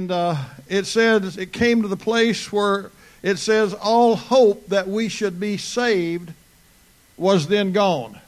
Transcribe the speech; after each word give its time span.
And 0.00 0.10
uh, 0.10 0.36
it 0.66 0.86
says, 0.86 1.36
it 1.36 1.52
came 1.52 1.82
to 1.82 1.88
the 1.88 1.94
place 1.94 2.50
where 2.50 2.90
it 3.22 3.36
says, 3.36 3.74
all 3.74 4.16
hope 4.16 4.68
that 4.68 4.88
we 4.88 5.10
should 5.10 5.38
be 5.38 5.58
saved 5.58 6.32
was 7.18 7.48
then 7.48 7.72
gone. 7.72 8.18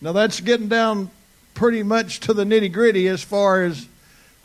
Now 0.00 0.12
that's 0.12 0.40
getting 0.40 0.68
down 0.68 1.10
pretty 1.52 1.82
much 1.82 2.20
to 2.20 2.32
the 2.32 2.44
nitty 2.44 2.72
gritty 2.72 3.08
as 3.08 3.22
far 3.22 3.62
as 3.62 3.88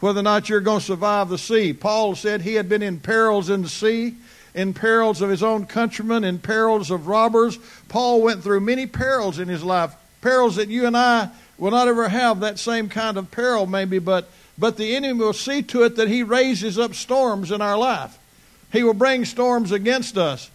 whether 0.02 0.20
or 0.20 0.24
not 0.24 0.50
you're 0.50 0.60
going 0.60 0.82
to 0.82 0.86
survive 0.86 1.30
the 1.30 1.38
sea. 1.38 1.72
Paul 1.72 2.16
said 2.16 2.42
he 2.42 2.56
had 2.56 2.68
been 2.68 2.84
in 2.84 3.00
perils 3.00 3.50
in 3.50 3.62
the 3.62 3.70
sea, 3.70 4.16
in 4.54 4.74
perils 4.74 5.22
of 5.22 5.30
his 5.30 5.42
own 5.42 5.66
countrymen, 5.66 6.26
in 6.26 6.40
perils 6.40 6.92
of 6.92 7.08
robbers. 7.08 7.58
Paul 7.88 8.22
went 8.22 8.44
through 8.44 8.60
many 8.60 8.88
perils 8.88 9.40
in 9.40 9.48
his 9.48 9.64
life, 9.64 9.96
perils 10.20 10.58
that 10.58 10.68
you 10.68 10.86
and 10.86 10.98
I 10.98 11.30
will 11.58 11.72
not 11.72 11.88
ever 11.88 12.10
have 12.10 12.42
that 12.42 12.60
same 12.60 12.90
kind 12.90 13.16
of 13.16 13.32
peril, 13.32 13.66
maybe, 13.68 14.00
but, 14.00 14.30
but 14.58 14.78
the 14.78 14.96
enemy 14.96 15.20
will 15.20 15.34
see 15.34 15.62
to 15.64 15.84
it 15.84 15.96
that 15.98 16.08
he 16.08 16.24
raises 16.24 16.80
up 16.80 16.96
storms 16.96 17.52
in 17.52 17.62
our 17.62 17.78
life. 17.78 18.18
He 18.72 18.84
will 18.84 18.94
bring 18.94 19.26
storms 19.26 19.72
against 19.72 20.18
us. 20.18 20.50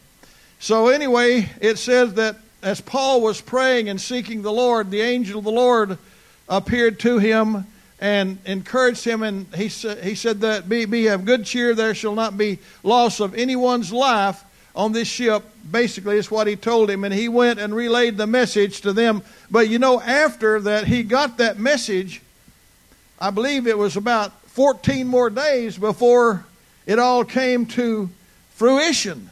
So, 0.58 0.88
anyway, 0.88 1.50
it 1.60 1.78
says 1.78 2.14
that 2.14 2.36
as 2.62 2.80
Paul 2.80 3.20
was 3.20 3.40
praying 3.40 3.88
and 3.88 4.00
seeking 4.00 4.42
the 4.42 4.52
Lord, 4.52 4.90
the 4.90 5.00
angel 5.00 5.38
of 5.38 5.44
the 5.44 5.50
Lord 5.50 5.98
appeared 6.48 7.00
to 7.00 7.18
him 7.18 7.66
and 8.00 8.38
encouraged 8.46 9.04
him, 9.04 9.22
and 9.22 9.46
he, 9.54 9.68
sa- 9.68 9.94
he 9.96 10.14
said 10.14 10.40
that 10.40 10.68
be, 10.68 10.86
be 10.86 11.06
of 11.08 11.24
good 11.24 11.44
cheer, 11.44 11.74
there 11.74 11.94
shall 11.94 12.14
not 12.14 12.36
be 12.36 12.58
loss 12.82 13.20
of 13.20 13.34
anyone's 13.34 13.92
life 13.92 14.42
on 14.74 14.92
this 14.92 15.08
ship. 15.08 15.44
Basically, 15.70 16.16
is 16.16 16.30
what 16.30 16.46
he 16.46 16.56
told 16.56 16.90
him, 16.90 17.04
and 17.04 17.12
he 17.12 17.28
went 17.28 17.60
and 17.60 17.74
relayed 17.74 18.16
the 18.16 18.26
message 18.26 18.80
to 18.80 18.92
them. 18.92 19.22
But 19.50 19.68
you 19.68 19.78
know, 19.78 20.00
after 20.00 20.60
that 20.60 20.86
he 20.86 21.02
got 21.02 21.38
that 21.38 21.58
message, 21.58 22.22
I 23.20 23.30
believe 23.30 23.66
it 23.66 23.76
was 23.76 23.96
about 23.96 24.32
14 24.50 25.06
more 25.06 25.28
days 25.28 25.76
before 25.76 26.44
it 26.86 26.98
all 26.98 27.24
came 27.24 27.66
to 27.66 28.08
fruition. 28.54 29.30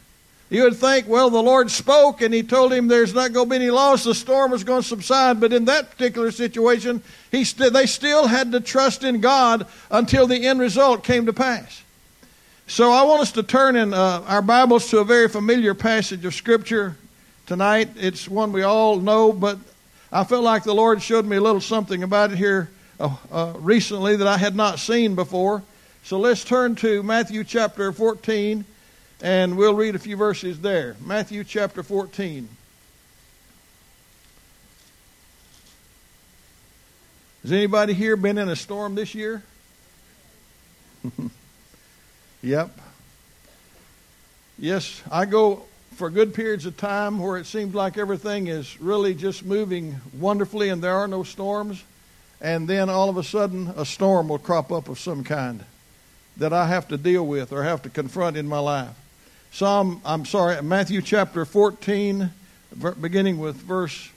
You 0.50 0.64
would 0.64 0.76
think, 0.76 1.08
well, 1.08 1.30
the 1.30 1.42
Lord 1.42 1.70
spoke 1.70 2.20
and 2.20 2.32
He 2.32 2.42
told 2.42 2.72
him 2.72 2.88
there's 2.88 3.14
not 3.14 3.32
going 3.32 3.46
to 3.46 3.50
be 3.50 3.56
any 3.56 3.70
loss, 3.70 4.04
the 4.04 4.14
storm 4.14 4.52
is 4.52 4.64
going 4.64 4.82
to 4.82 4.88
subside. 4.88 5.40
But 5.40 5.52
in 5.52 5.66
that 5.66 5.90
particular 5.90 6.30
situation, 6.30 7.02
he 7.30 7.44
st- 7.44 7.72
they 7.72 7.86
still 7.86 8.26
had 8.26 8.52
to 8.52 8.60
trust 8.60 9.04
in 9.04 9.20
God 9.20 9.66
until 9.90 10.26
the 10.26 10.46
end 10.46 10.60
result 10.60 11.04
came 11.04 11.26
to 11.26 11.32
pass. 11.32 11.82
So 12.66 12.92
I 12.92 13.02
want 13.04 13.22
us 13.22 13.32
to 13.32 13.42
turn 13.42 13.76
in 13.76 13.94
uh, 13.94 14.22
our 14.26 14.42
Bibles 14.42 14.88
to 14.90 14.98
a 14.98 15.04
very 15.04 15.28
familiar 15.28 15.74
passage 15.74 16.24
of 16.26 16.34
Scripture 16.34 16.96
tonight. 17.46 17.88
It's 17.96 18.28
one 18.28 18.52
we 18.52 18.62
all 18.62 18.96
know, 18.96 19.32
but 19.32 19.58
I 20.12 20.24
felt 20.24 20.44
like 20.44 20.64
the 20.64 20.74
Lord 20.74 21.02
showed 21.02 21.24
me 21.24 21.38
a 21.38 21.40
little 21.40 21.62
something 21.62 22.02
about 22.02 22.32
it 22.32 22.38
here 22.38 22.68
uh, 23.00 23.16
uh, 23.30 23.52
recently 23.58 24.16
that 24.16 24.26
I 24.26 24.38
had 24.38 24.56
not 24.56 24.78
seen 24.78 25.14
before. 25.14 25.62
So 26.02 26.18
let's 26.18 26.44
turn 26.44 26.74
to 26.76 27.02
Matthew 27.02 27.44
chapter 27.44 27.92
14 27.92 28.64
and 29.20 29.56
we'll 29.56 29.74
read 29.74 29.94
a 29.94 29.98
few 29.98 30.16
verses 30.16 30.60
there. 30.60 30.96
Matthew 31.04 31.44
chapter 31.44 31.82
14. 31.82 32.48
Has 37.42 37.52
anybody 37.52 37.94
here 37.94 38.16
been 38.16 38.38
in 38.38 38.48
a 38.48 38.56
storm 38.56 38.94
this 38.94 39.14
year? 39.14 39.42
yep. 42.42 42.78
Yes, 44.58 45.02
I 45.10 45.24
go 45.24 45.64
for 45.94 46.10
good 46.10 46.34
periods 46.34 46.66
of 46.66 46.76
time 46.76 47.18
where 47.18 47.36
it 47.38 47.46
seems 47.46 47.74
like 47.74 47.96
everything 47.96 48.48
is 48.48 48.80
really 48.80 49.14
just 49.14 49.44
moving 49.44 50.00
wonderfully 50.18 50.68
and 50.68 50.82
there 50.82 50.94
are 50.96 51.08
no 51.08 51.22
storms. 51.22 51.82
And 52.40 52.68
then 52.68 52.88
all 52.88 53.08
of 53.08 53.16
a 53.16 53.24
sudden, 53.24 53.72
a 53.76 53.84
storm 53.84 54.28
will 54.28 54.38
crop 54.38 54.70
up 54.70 54.88
of 54.88 54.98
some 54.98 55.24
kind 55.24 55.64
that 56.36 56.52
I 56.52 56.68
have 56.68 56.88
to 56.88 56.96
deal 56.96 57.26
with 57.26 57.52
or 57.52 57.64
have 57.64 57.82
to 57.82 57.90
confront 57.90 58.36
in 58.36 58.46
my 58.46 58.60
life. 58.60 58.94
Psalm, 59.50 60.00
I'm 60.04 60.24
sorry, 60.24 60.62
Matthew 60.62 61.02
chapter 61.02 61.44
14, 61.44 62.30
beginning 63.00 63.38
with 63.38 63.56
verse 63.56 64.10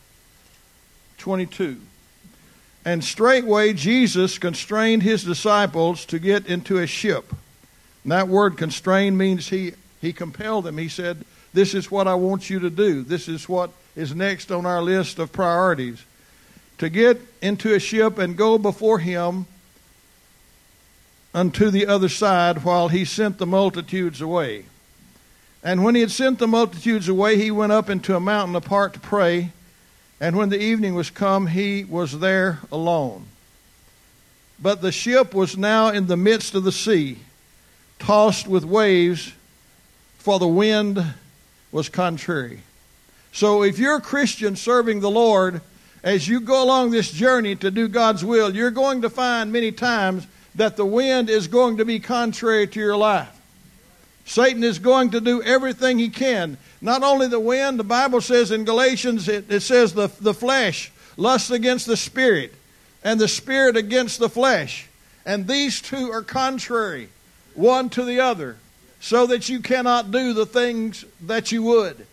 22. 1.18 1.78
And 2.84 3.04
straightway 3.04 3.74
Jesus 3.74 4.38
constrained 4.38 5.04
his 5.04 5.24
disciples 5.24 6.06
to 6.06 6.20
get 6.20 6.48
into 6.48 6.78
a 6.80 6.88
ship. 6.88 7.34
And 8.04 8.12
that 8.12 8.28
word 8.28 8.58
constrained 8.58 9.18
means 9.18 9.50
he, 9.50 9.74
he 10.02 10.14
compelled 10.14 10.66
them. 10.66 10.78
He 10.78 10.90
said, 10.90 11.24
This 11.54 11.74
is 11.74 11.90
what 11.90 12.08
I 12.08 12.16
want 12.16 12.50
you 12.50 12.60
to 12.60 12.70
do. 12.70 13.04
This 13.04 13.28
is 13.28 13.48
what 13.48 13.72
is 13.96 14.16
next 14.16 14.52
on 14.52 14.66
our 14.66 14.82
list 14.82 15.20
of 15.20 15.32
priorities. 15.32 16.04
To 16.80 16.90
get 16.90 17.22
into 17.42 17.74
a 17.74 17.80
ship 17.80 18.18
and 18.18 18.38
go 18.38 18.58
before 18.58 19.00
him 19.00 19.48
unto 21.34 21.70
the 21.70 21.88
other 21.88 22.10
side 22.10 22.64
while 22.64 22.90
he 22.90 23.06
sent 23.06 23.38
the 23.38 23.46
multitudes 23.46 24.22
away. 24.22 24.66
And 25.64 25.84
when 25.84 25.96
he 25.96 26.02
had 26.02 26.12
sent 26.12 26.40
the 26.40 26.48
multitudes 26.48 27.08
away, 27.08 27.38
he 27.38 27.52
went 27.52 27.72
up 27.72 27.90
into 27.90 28.16
a 28.16 28.20
mountain 28.20 28.56
apart 28.56 28.94
to 28.94 29.00
pray. 29.00 29.52
And 30.20 30.36
when 30.36 30.50
the 30.50 30.62
evening 30.62 30.96
was 30.96 31.10
come, 31.10 31.48
he 31.48 31.84
was 31.84 32.20
there 32.20 32.60
alone. 32.72 33.26
But 34.60 34.82
the 34.82 34.92
ship 34.92 35.34
was 35.34 35.58
now 35.58 35.90
in 35.90 36.08
the 36.08 36.18
midst 36.18 36.54
of 36.54 36.64
the 36.64 36.72
sea, 36.72 37.20
tossed 37.98 38.48
with 38.48 38.64
waves, 38.64 39.34
for 40.18 40.38
the 40.38 40.48
wind 40.48 41.04
was 41.72 41.90
contrary. 41.90 42.62
So 43.32 43.64
if 43.64 43.80
you're 43.80 43.96
a 43.96 44.02
Christian 44.02 44.56
serving 44.56 45.00
the 45.00 45.10
Lord, 45.10 45.62
as 46.04 46.28
you 46.28 46.40
go 46.40 46.64
along 46.64 46.92
this 46.92 47.12
journey 47.12 47.56
to 47.58 47.70
do 47.70 47.88
God's 47.88 48.26
will, 48.26 48.56
you're 48.56 48.72
going 48.72 49.02
to 49.04 49.10
find 49.10 49.52
many 49.52 49.72
times 49.72 50.26
that 50.56 50.76
the 50.76 50.86
wind 50.86 51.30
is 51.30 51.48
going 51.48 51.78
to 51.78 51.86
be 51.86 52.00
contrary 52.00 52.68
to 52.68 52.80
your 52.80 52.98
life. 52.98 53.30
Satan 54.26 54.64
is 54.64 54.80
going 54.80 55.12
to 55.12 55.22
do 55.22 55.42
everything 55.42 56.00
he 56.00 56.10
can. 56.10 56.58
Not 56.82 57.04
only 57.04 57.28
the 57.28 57.40
wind, 57.40 57.80
the 57.80 57.84
Bible 57.84 58.22
says 58.22 58.52
in 58.52 58.66
Galatians, 58.66 59.28
it, 59.28 59.52
it 59.52 59.62
says 59.62 59.94
the, 59.94 60.08
the 60.20 60.34
flesh 60.34 60.92
lusts 61.18 61.52
against 61.52 61.86
the 61.86 61.98
spirit, 61.98 62.54
and 63.04 63.20
the 63.20 63.28
spirit 63.28 63.78
against 63.78 64.20
the 64.20 64.30
flesh. 64.30 64.88
And 65.26 65.48
these 65.48 65.82
two 65.82 66.12
are 66.12 66.22
contrary, 66.22 67.10
one 67.54 67.90
to 67.90 68.04
the 68.04 68.20
other, 68.20 68.58
so 69.00 69.28
that 69.28 69.50
you 69.50 69.60
cannot 69.60 70.12
do 70.12 70.34
the 70.34 70.46
things 70.46 71.06
that 71.22 71.52
you 71.52 71.64
would. 71.64 72.08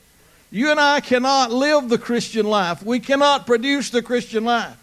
You 0.50 0.70
and 0.70 0.80
I 0.80 1.00
cannot 1.00 1.52
live 1.52 1.88
the 1.88 1.98
Christian 1.98 2.46
life. 2.46 2.82
We 2.82 3.00
cannot 3.00 3.46
produce 3.46 3.90
the 3.90 4.02
Christian 4.02 4.44
life. 4.44 4.76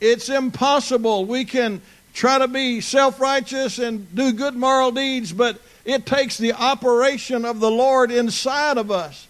It's 0.00 0.28
impossible. 0.28 1.24
We 1.24 1.44
can 1.44 1.80
try 2.12 2.38
to 2.38 2.48
be 2.48 2.80
self 2.80 3.20
righteous 3.20 3.78
and 3.78 4.14
do 4.14 4.32
good 4.32 4.54
moral 4.54 4.90
deeds, 4.90 5.32
but 5.32 5.58
it 5.84 6.04
takes 6.04 6.36
the 6.36 6.52
operation 6.52 7.44
of 7.44 7.60
the 7.60 7.70
Lord 7.70 8.10
inside 8.10 8.76
of 8.76 8.90
us 8.90 9.26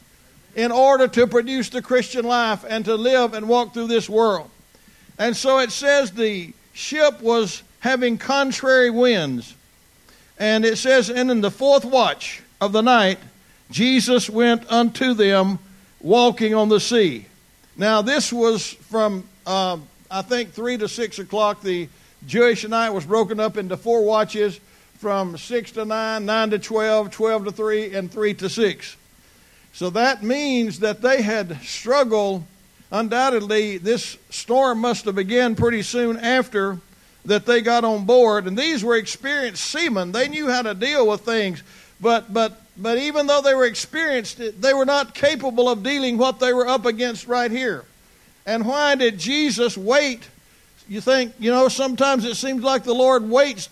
in 0.57 0.73
order 0.73 1.07
to 1.07 1.27
produce 1.27 1.69
the 1.69 1.83
Christian 1.83 2.25
life 2.25 2.65
and 2.69 2.85
to 2.85 2.97
live 2.97 3.35
and 3.35 3.49
walk 3.49 3.73
through 3.73 3.87
this 3.87 4.09
world. 4.09 4.51
And 5.19 5.37
so 5.37 5.59
it 5.59 5.71
says 5.71 6.11
the 6.11 6.53
ship 6.73 7.21
was 7.21 7.63
having 7.81 8.19
contrary 8.19 8.91
winds. 8.91 9.55
And 10.39 10.65
it 10.65 10.79
says, 10.79 11.11
and 11.11 11.31
in 11.31 11.43
the 11.43 11.51
fourth 11.51 11.85
watch 11.85 12.43
of 12.61 12.73
the 12.73 12.81
night, 12.81 13.19
Jesus 13.71 14.29
went 14.29 14.71
unto 14.71 15.15
them 15.15 15.59
walking 16.01 16.55
on 16.55 16.69
the 16.69 16.81
sea. 16.81 17.27
Now, 17.77 18.03
this 18.03 18.33
was 18.33 18.73
from, 18.73 19.25
uh, 19.47 19.79
I 20.11 20.23
think, 20.23 20.53
3 20.53 20.79
to 20.79 20.89
6 20.89 21.19
o'clock. 21.19 21.63
The 21.63 21.89
Jewish 22.27 22.67
night 22.67 22.91
was 22.91 23.07
broken 23.07 23.41
up 23.41 23.57
into 23.57 23.77
four 23.77 24.05
watches 24.05 24.61
from 24.99 25.39
6 25.39 25.73
to 25.73 25.85
9, 25.85 26.27
9 26.27 26.51
to 26.51 26.59
12, 26.59 27.11
12 27.11 27.45
to 27.47 27.53
3, 27.53 27.95
and 27.95 28.13
3 28.13 28.35
to 28.35 28.49
6. 28.49 28.97
So 29.73 29.91
that 29.91 30.23
means 30.23 30.81
that 30.81 31.01
they 31.01 31.23
had 31.23 31.61
struggled. 31.63 32.45
Undoubtedly, 32.91 33.79
this 33.79 34.19
storm 34.31 34.81
must 34.81 35.05
have 35.05 35.15
begun 35.15 35.55
pretty 35.55 35.83
soon 35.83 36.19
after 36.19 36.79
that 37.25 37.47
they 37.47 37.61
got 37.61 37.85
on 37.85 38.05
board. 38.05 38.47
And 38.47 38.59
these 38.59 38.83
were 38.83 38.97
experienced 38.97 39.65
seamen. 39.65 40.13
They 40.13 40.29
knew 40.29 40.51
how 40.51 40.63
to 40.63 40.75
deal 40.75 41.07
with 41.07 41.21
things. 41.21 41.63
But, 42.01 42.33
but, 42.33 42.61
but 42.81 42.99
even 42.99 43.27
though 43.27 43.43
they 43.43 43.55
were 43.55 43.67
experienced, 43.67 44.41
they 44.61 44.75
were 44.75 44.87
not 44.87 45.15
capable 45.15 45.69
of 45.69 45.83
dealing 45.83 46.17
what 46.17 46.41
they 46.41 46.53
were 46.53 46.67
up 46.67 46.87
against 46.87 47.27
right 47.27 47.51
here. 47.51 47.85
And 48.47 48.67
why 48.67 48.95
did 48.95 49.19
Jesus 49.19 49.77
wait? 49.77 50.29
You 50.89 51.01
think, 51.01 51.35
you 51.39 51.51
know, 51.51 51.69
sometimes 51.69 52.25
it 52.25 52.37
seems 52.37 52.63
like 52.63 52.85
the 52.85 52.95
Lord 52.95 53.29
waits 53.29 53.69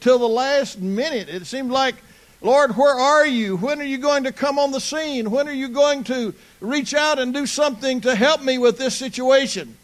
till 0.00 0.18
the 0.18 0.28
last 0.28 0.80
minute. 0.80 1.28
It 1.28 1.46
seemed 1.46 1.70
like, 1.70 1.96
Lord, 2.42 2.76
where 2.76 2.94
are 2.94 3.26
you? 3.26 3.56
When 3.56 3.80
are 3.80 3.84
you 3.84 3.98
going 3.98 4.24
to 4.24 4.32
come 4.32 4.58
on 4.58 4.70
the 4.70 4.80
scene? 4.80 5.30
When 5.30 5.48
are 5.48 5.52
you 5.52 5.68
going 5.68 6.04
to 6.04 6.34
reach 6.60 6.92
out 6.92 7.18
and 7.18 7.32
do 7.32 7.46
something 7.46 8.00
to 8.02 8.14
help 8.14 8.42
me 8.42 8.58
with 8.58 8.78
this 8.78 8.96
situation? 8.96 9.76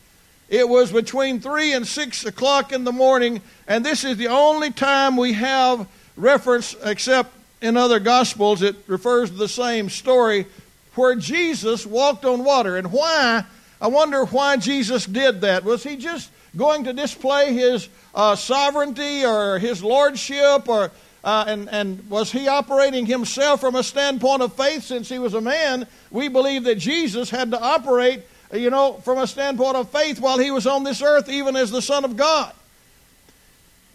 It 0.49 0.69
was 0.69 0.93
between 0.93 1.41
3 1.41 1.73
and 1.75 1.87
6 1.87 2.27
o'clock 2.27 2.73
in 2.73 2.85
the 2.85 2.93
morning, 2.93 3.41
and 3.67 3.85
this 3.85 4.05
is 4.05 4.17
the 4.17 4.29
only 4.29 4.73
time 4.73 5.17
we 5.17 5.35
have 5.35 5.87
reference, 6.17 6.75
except 6.83 7.33
in 7.61 7.77
other 7.77 7.99
Gospels, 7.99 8.63
it 8.63 8.77
refers 8.87 9.31
to 9.31 9.37
the 9.37 9.49
same 9.49 9.89
story, 9.89 10.47
where 10.95 11.15
Jesus 11.15 11.87
walked 11.87 12.25
on 12.25 12.45
water. 12.45 12.77
And 12.77 12.93
why? 12.93 13.45
I 13.81 13.89
wonder 13.89 14.25
why 14.25 14.57
Jesus 14.57 15.07
did 15.07 15.43
that. 15.43 15.65
Was 15.65 15.83
he 15.83 15.97
just 15.97 16.31
going 16.57 16.85
to 16.85 16.93
display 16.93 17.53
his 17.53 17.89
uh, 18.15 18.35
sovereignty 18.35 19.25
or 19.25 19.59
his 19.59 19.83
lordship 19.83 20.69
or 20.69 20.91
uh, 21.25 21.45
and, 21.49 21.69
and 21.71 22.09
was 22.09 22.31
he 22.31 22.47
operating 22.47 23.05
himself 23.05 23.61
from 23.61 23.75
a 23.75 23.83
standpoint 23.83 24.41
of 24.41 24.53
faith 24.55 24.85
since 24.85 25.09
he 25.09 25.19
was 25.19 25.35
a 25.35 25.41
man? 25.41 25.87
We 26.11 26.29
believe 26.29 26.65
that 26.65 26.77
Jesus 26.77 27.29
had 27.29 27.51
to 27.51 27.61
operate, 27.61 28.23
you 28.53 28.71
know, 28.71 28.95
from 29.05 29.19
a 29.19 29.27
standpoint 29.27 29.77
of 29.77 29.91
faith 29.91 30.21
while 30.21 30.39
he 30.39 30.51
was 30.51 30.67
on 30.67 30.85
this 30.85 31.03
earth, 31.03 31.29
even 31.29 31.57
as 31.57 31.71
the 31.71 31.83
Son 31.83 32.05
of 32.05 32.17
God. 32.17 32.53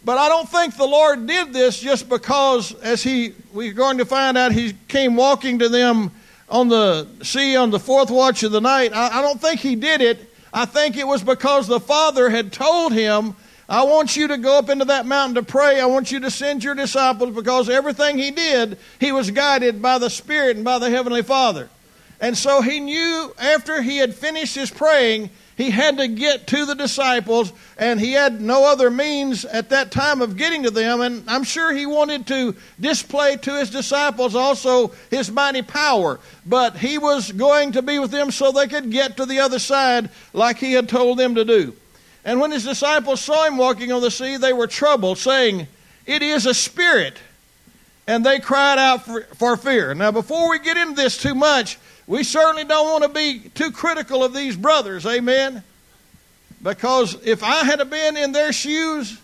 But 0.04 0.18
I 0.18 0.28
don't 0.28 0.48
think 0.48 0.76
the 0.76 0.86
Lord 0.86 1.26
did 1.26 1.52
this 1.52 1.80
just 1.80 2.08
because, 2.08 2.74
as 2.80 3.02
he 3.02 3.34
we're 3.52 3.72
going 3.72 3.98
to 3.98 4.04
find 4.04 4.36
out, 4.36 4.52
he 4.52 4.74
came 4.88 5.16
walking 5.16 5.58
to 5.60 5.68
them 5.68 6.10
on 6.48 6.68
the 6.68 7.08
sea 7.22 7.56
on 7.56 7.70
the 7.70 7.78
fourth 7.78 8.10
watch 8.10 8.42
of 8.42 8.52
the 8.52 8.60
night. 8.60 8.92
I, 8.92 9.18
I 9.18 9.22
don't 9.22 9.40
think 9.40 9.60
he 9.60 9.76
did 9.76 10.02
it. 10.02 10.30
I 10.52 10.66
think 10.66 10.96
it 10.96 11.06
was 11.06 11.22
because 11.22 11.66
the 11.66 11.80
Father 11.80 12.28
had 12.28 12.52
told 12.52 12.92
him 12.92 13.34
I 13.68 13.84
want 13.84 14.14
you 14.14 14.28
to 14.28 14.36
go 14.36 14.58
up 14.58 14.68
into 14.68 14.84
that 14.86 15.06
mountain 15.06 15.36
to 15.36 15.42
pray. 15.42 15.80
I 15.80 15.86
want 15.86 16.12
you 16.12 16.20
to 16.20 16.30
send 16.30 16.62
your 16.62 16.74
disciples 16.74 17.34
because 17.34 17.70
everything 17.70 18.18
he 18.18 18.30
did, 18.30 18.78
he 19.00 19.10
was 19.10 19.30
guided 19.30 19.80
by 19.80 19.98
the 19.98 20.10
Spirit 20.10 20.56
and 20.56 20.64
by 20.64 20.78
the 20.78 20.90
Heavenly 20.90 21.22
Father. 21.22 21.70
And 22.20 22.36
so 22.36 22.60
he 22.60 22.78
knew 22.80 23.34
after 23.38 23.80
he 23.80 23.98
had 23.98 24.14
finished 24.14 24.54
his 24.54 24.70
praying, 24.70 25.30
he 25.56 25.70
had 25.70 25.98
to 25.98 26.08
get 26.08 26.48
to 26.48 26.66
the 26.66 26.74
disciples, 26.74 27.52
and 27.78 28.00
he 28.00 28.12
had 28.12 28.40
no 28.40 28.64
other 28.64 28.90
means 28.90 29.44
at 29.44 29.68
that 29.68 29.92
time 29.92 30.20
of 30.20 30.36
getting 30.36 30.64
to 30.64 30.70
them. 30.70 31.00
And 31.00 31.24
I'm 31.28 31.44
sure 31.44 31.72
he 31.72 31.86
wanted 31.86 32.26
to 32.26 32.56
display 32.80 33.36
to 33.36 33.58
his 33.58 33.70
disciples 33.70 34.34
also 34.34 34.88
his 35.10 35.30
mighty 35.30 35.62
power. 35.62 36.18
But 36.44 36.76
he 36.76 36.98
was 36.98 37.30
going 37.30 37.72
to 37.72 37.82
be 37.82 38.00
with 38.00 38.10
them 38.10 38.32
so 38.32 38.50
they 38.50 38.66
could 38.66 38.90
get 38.90 39.16
to 39.18 39.26
the 39.26 39.40
other 39.40 39.60
side 39.60 40.10
like 40.32 40.58
he 40.58 40.72
had 40.72 40.88
told 40.88 41.18
them 41.18 41.36
to 41.36 41.44
do. 41.44 41.74
And 42.24 42.40
when 42.40 42.50
his 42.50 42.64
disciples 42.64 43.20
saw 43.20 43.46
him 43.46 43.56
walking 43.56 43.92
on 43.92 44.00
the 44.00 44.10
sea, 44.10 44.36
they 44.36 44.52
were 44.52 44.66
troubled, 44.66 45.18
saying, 45.18 45.68
It 46.06 46.22
is 46.22 46.46
a 46.46 46.54
spirit. 46.54 47.18
And 48.06 48.26
they 48.26 48.38
cried 48.40 48.78
out 48.78 49.04
for, 49.04 49.22
for 49.36 49.56
fear. 49.56 49.94
Now, 49.94 50.10
before 50.10 50.50
we 50.50 50.58
get 50.58 50.76
into 50.76 50.94
this 50.94 51.16
too 51.16 51.34
much, 51.34 51.78
we 52.06 52.22
certainly 52.22 52.64
don't 52.64 52.86
want 52.86 53.04
to 53.04 53.08
be 53.08 53.40
too 53.54 53.70
critical 53.70 54.22
of 54.22 54.34
these 54.34 54.56
brothers, 54.56 55.06
amen? 55.06 55.62
Because 56.62 57.16
if 57.26 57.42
I 57.42 57.64
had 57.64 57.88
been 57.90 58.16
in 58.16 58.32
their 58.32 58.52
shoes, 58.52 59.18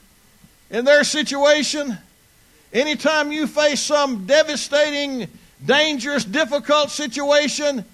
in 0.70 0.84
their 0.84 1.04
situation, 1.04 1.96
anytime 2.72 3.32
you 3.32 3.46
face 3.46 3.80
some 3.80 4.26
devastating, 4.26 5.28
dangerous, 5.64 6.24
difficult 6.24 6.90
situation, 6.90 7.84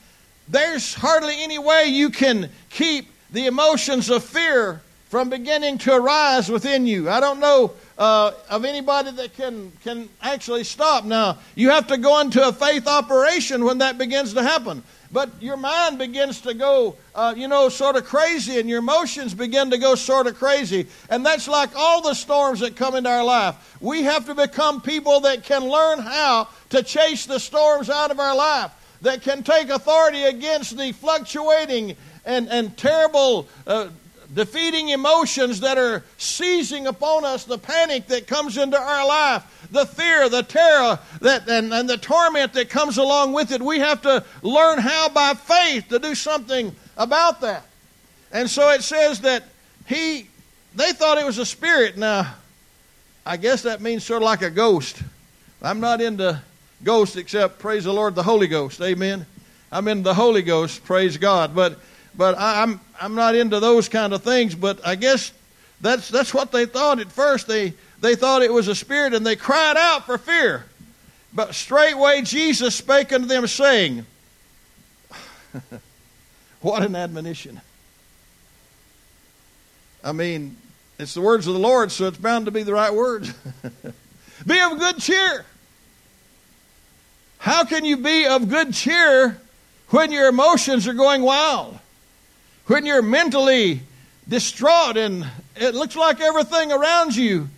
there's 0.48 0.94
hardly 0.94 1.42
any 1.42 1.58
way 1.58 1.86
you 1.86 2.10
can 2.10 2.50
keep 2.70 3.08
the 3.32 3.46
emotions 3.46 4.10
of 4.10 4.22
fear 4.22 4.80
from 5.08 5.30
beginning 5.30 5.78
to 5.78 5.94
arise 5.94 6.48
within 6.48 6.86
you. 6.86 7.10
I 7.10 7.20
don't 7.20 7.40
know 7.40 7.72
uh, 7.98 8.32
of 8.50 8.64
anybody 8.64 9.10
that 9.10 9.34
can 9.34 9.72
can 9.82 10.08
actually 10.20 10.64
stop. 10.64 11.04
Now 11.04 11.38
you 11.54 11.70
have 11.70 11.86
to 11.88 11.96
go 11.96 12.20
into 12.20 12.46
a 12.46 12.52
faith 12.52 12.86
operation 12.86 13.64
when 13.64 13.78
that 13.78 13.98
begins 13.98 14.34
to 14.34 14.42
happen. 14.42 14.82
But 15.12 15.30
your 15.40 15.56
mind 15.56 15.98
begins 15.98 16.40
to 16.42 16.54
go, 16.54 16.96
uh, 17.14 17.32
you 17.36 17.48
know, 17.48 17.68
sort 17.68 17.96
of 17.96 18.04
crazy, 18.04 18.58
and 18.58 18.68
your 18.68 18.80
emotions 18.80 19.34
begin 19.34 19.70
to 19.70 19.78
go 19.78 19.94
sort 19.94 20.26
of 20.26 20.36
crazy. 20.36 20.88
And 21.08 21.24
that's 21.24 21.48
like 21.48 21.70
all 21.76 22.02
the 22.02 22.14
storms 22.14 22.60
that 22.60 22.76
come 22.76 22.94
into 22.96 23.08
our 23.08 23.24
life. 23.24 23.76
We 23.80 24.02
have 24.02 24.26
to 24.26 24.34
become 24.34 24.80
people 24.80 25.20
that 25.20 25.44
can 25.44 25.64
learn 25.64 26.00
how 26.00 26.48
to 26.70 26.82
chase 26.82 27.26
the 27.26 27.38
storms 27.38 27.88
out 27.88 28.10
of 28.10 28.18
our 28.18 28.34
life, 28.34 28.72
that 29.02 29.22
can 29.22 29.42
take 29.42 29.68
authority 29.68 30.24
against 30.24 30.76
the 30.76 30.92
fluctuating 30.92 31.96
and, 32.24 32.48
and 32.48 32.76
terrible 32.76 33.46
uh, 33.66 33.88
defeating 34.34 34.88
emotions 34.88 35.60
that 35.60 35.78
are 35.78 36.02
seizing 36.18 36.86
upon 36.86 37.24
us, 37.24 37.44
the 37.44 37.58
panic 37.58 38.08
that 38.08 38.26
comes 38.26 38.56
into 38.56 38.78
our 38.78 39.06
life, 39.06 39.68
the 39.70 39.86
fear, 39.86 40.28
the 40.28 40.42
terror, 40.42 40.98
that, 41.20 41.48
and, 41.48 41.72
and 41.72 41.88
the 41.88 41.96
torment 41.96 42.52
that 42.54 42.68
comes 42.68 42.98
along 42.98 43.32
with 43.32 43.52
it. 43.52 43.62
We 43.62 43.78
have 43.78 44.02
to 44.02 44.24
learn 44.42 44.78
how 44.78 45.08
by 45.10 45.34
faith 45.34 45.88
to 45.88 45.98
do 45.98 46.14
something 46.14 46.74
about 46.96 47.40
that. 47.42 47.64
And 48.32 48.50
so 48.50 48.70
it 48.70 48.82
says 48.82 49.20
that 49.20 49.44
he, 49.86 50.28
they 50.74 50.92
thought 50.92 51.18
it 51.18 51.24
was 51.24 51.38
a 51.38 51.46
spirit. 51.46 51.96
Now, 51.96 52.34
I 53.24 53.36
guess 53.36 53.62
that 53.62 53.80
means 53.80 54.04
sort 54.04 54.22
of 54.22 54.24
like 54.24 54.42
a 54.42 54.50
ghost. 54.50 55.02
I'm 55.62 55.80
not 55.80 56.00
into 56.00 56.40
ghosts 56.84 57.16
except, 57.16 57.58
praise 57.58 57.84
the 57.84 57.92
Lord, 57.92 58.14
the 58.14 58.22
Holy 58.22 58.46
Ghost. 58.46 58.80
Amen. 58.80 59.26
I'm 59.72 59.88
in 59.88 60.02
the 60.02 60.14
Holy 60.14 60.42
Ghost, 60.42 60.84
praise 60.84 61.16
God. 61.16 61.54
But 61.54 61.78
but 62.16 62.38
I, 62.38 62.62
I'm 62.62 62.80
I'm 63.00 63.14
not 63.14 63.34
into 63.34 63.60
those 63.60 63.88
kind 63.88 64.12
of 64.12 64.22
things. 64.22 64.54
But 64.54 64.86
I 64.86 64.94
guess 64.94 65.32
that's 65.80 66.08
that's 66.08 66.32
what 66.32 66.52
they 66.52 66.66
thought 66.66 67.00
at 67.00 67.12
first. 67.12 67.46
They 67.46 67.74
they 68.00 68.14
thought 68.14 68.42
it 68.42 68.52
was 68.52 68.68
a 68.68 68.74
spirit, 68.74 69.14
and 69.14 69.26
they 69.26 69.36
cried 69.36 69.76
out 69.76 70.06
for 70.06 70.18
fear. 70.18 70.64
But 71.32 71.54
straightway 71.54 72.22
Jesus 72.22 72.74
spake 72.74 73.12
unto 73.12 73.26
them, 73.26 73.46
saying, 73.46 74.06
"What 76.60 76.82
an 76.82 76.96
admonition!" 76.96 77.60
I 80.02 80.12
mean, 80.12 80.56
it's 80.98 81.14
the 81.14 81.20
words 81.20 81.46
of 81.46 81.54
the 81.54 81.60
Lord, 81.60 81.90
so 81.90 82.06
it's 82.06 82.16
bound 82.16 82.46
to 82.46 82.52
be 82.52 82.62
the 82.62 82.72
right 82.72 82.94
words. 82.94 83.34
be 84.46 84.60
of 84.60 84.78
good 84.78 84.98
cheer. 84.98 85.44
How 87.38 87.64
can 87.64 87.84
you 87.84 87.96
be 87.96 88.26
of 88.26 88.48
good 88.48 88.72
cheer 88.72 89.38
when 89.90 90.10
your 90.12 90.28
emotions 90.28 90.88
are 90.88 90.94
going 90.94 91.22
wild? 91.22 91.78
When 92.66 92.84
you're 92.84 93.02
mentally 93.02 93.80
distraught 94.28 94.96
and 94.96 95.26
it 95.56 95.74
looks 95.74 95.96
like 95.96 96.20
everything 96.20 96.72
around 96.72 97.14
you 97.14 97.48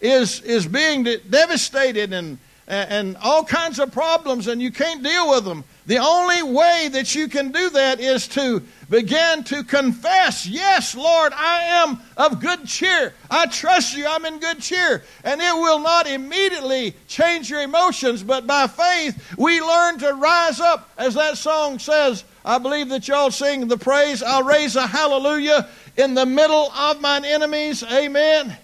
is, 0.00 0.40
is 0.42 0.66
being 0.66 1.04
devastated 1.04 2.12
and, 2.12 2.38
and 2.66 3.16
all 3.18 3.44
kinds 3.44 3.78
of 3.78 3.90
problems 3.92 4.46
and 4.46 4.60
you 4.60 4.70
can't 4.70 5.02
deal 5.02 5.30
with 5.30 5.44
them. 5.44 5.64
The 5.88 5.96
only 5.96 6.42
way 6.42 6.90
that 6.92 7.14
you 7.14 7.28
can 7.28 7.50
do 7.50 7.70
that 7.70 7.98
is 7.98 8.28
to 8.28 8.62
begin 8.90 9.42
to 9.44 9.64
confess, 9.64 10.46
Yes, 10.46 10.94
Lord, 10.94 11.32
I 11.34 11.62
am 11.62 12.00
of 12.14 12.40
good 12.40 12.66
cheer. 12.66 13.14
I 13.30 13.46
trust 13.46 13.96
you. 13.96 14.06
I'm 14.06 14.26
in 14.26 14.38
good 14.38 14.60
cheer. 14.60 15.02
And 15.24 15.40
it 15.40 15.54
will 15.54 15.78
not 15.78 16.06
immediately 16.06 16.94
change 17.06 17.48
your 17.48 17.62
emotions, 17.62 18.22
but 18.22 18.46
by 18.46 18.66
faith, 18.66 19.34
we 19.38 19.62
learn 19.62 19.98
to 20.00 20.12
rise 20.12 20.60
up, 20.60 20.90
as 20.98 21.14
that 21.14 21.38
song 21.38 21.78
says, 21.78 22.22
I 22.44 22.58
believe 22.58 22.90
that 22.90 23.08
y'all 23.08 23.30
sing 23.30 23.66
the 23.66 23.78
praise. 23.78 24.22
I'll 24.22 24.44
raise 24.44 24.76
a 24.76 24.86
hallelujah 24.86 25.70
in 25.96 26.12
the 26.12 26.26
middle 26.26 26.70
of 26.70 27.00
mine 27.00 27.24
enemies. 27.24 27.82
Amen. 27.82 28.58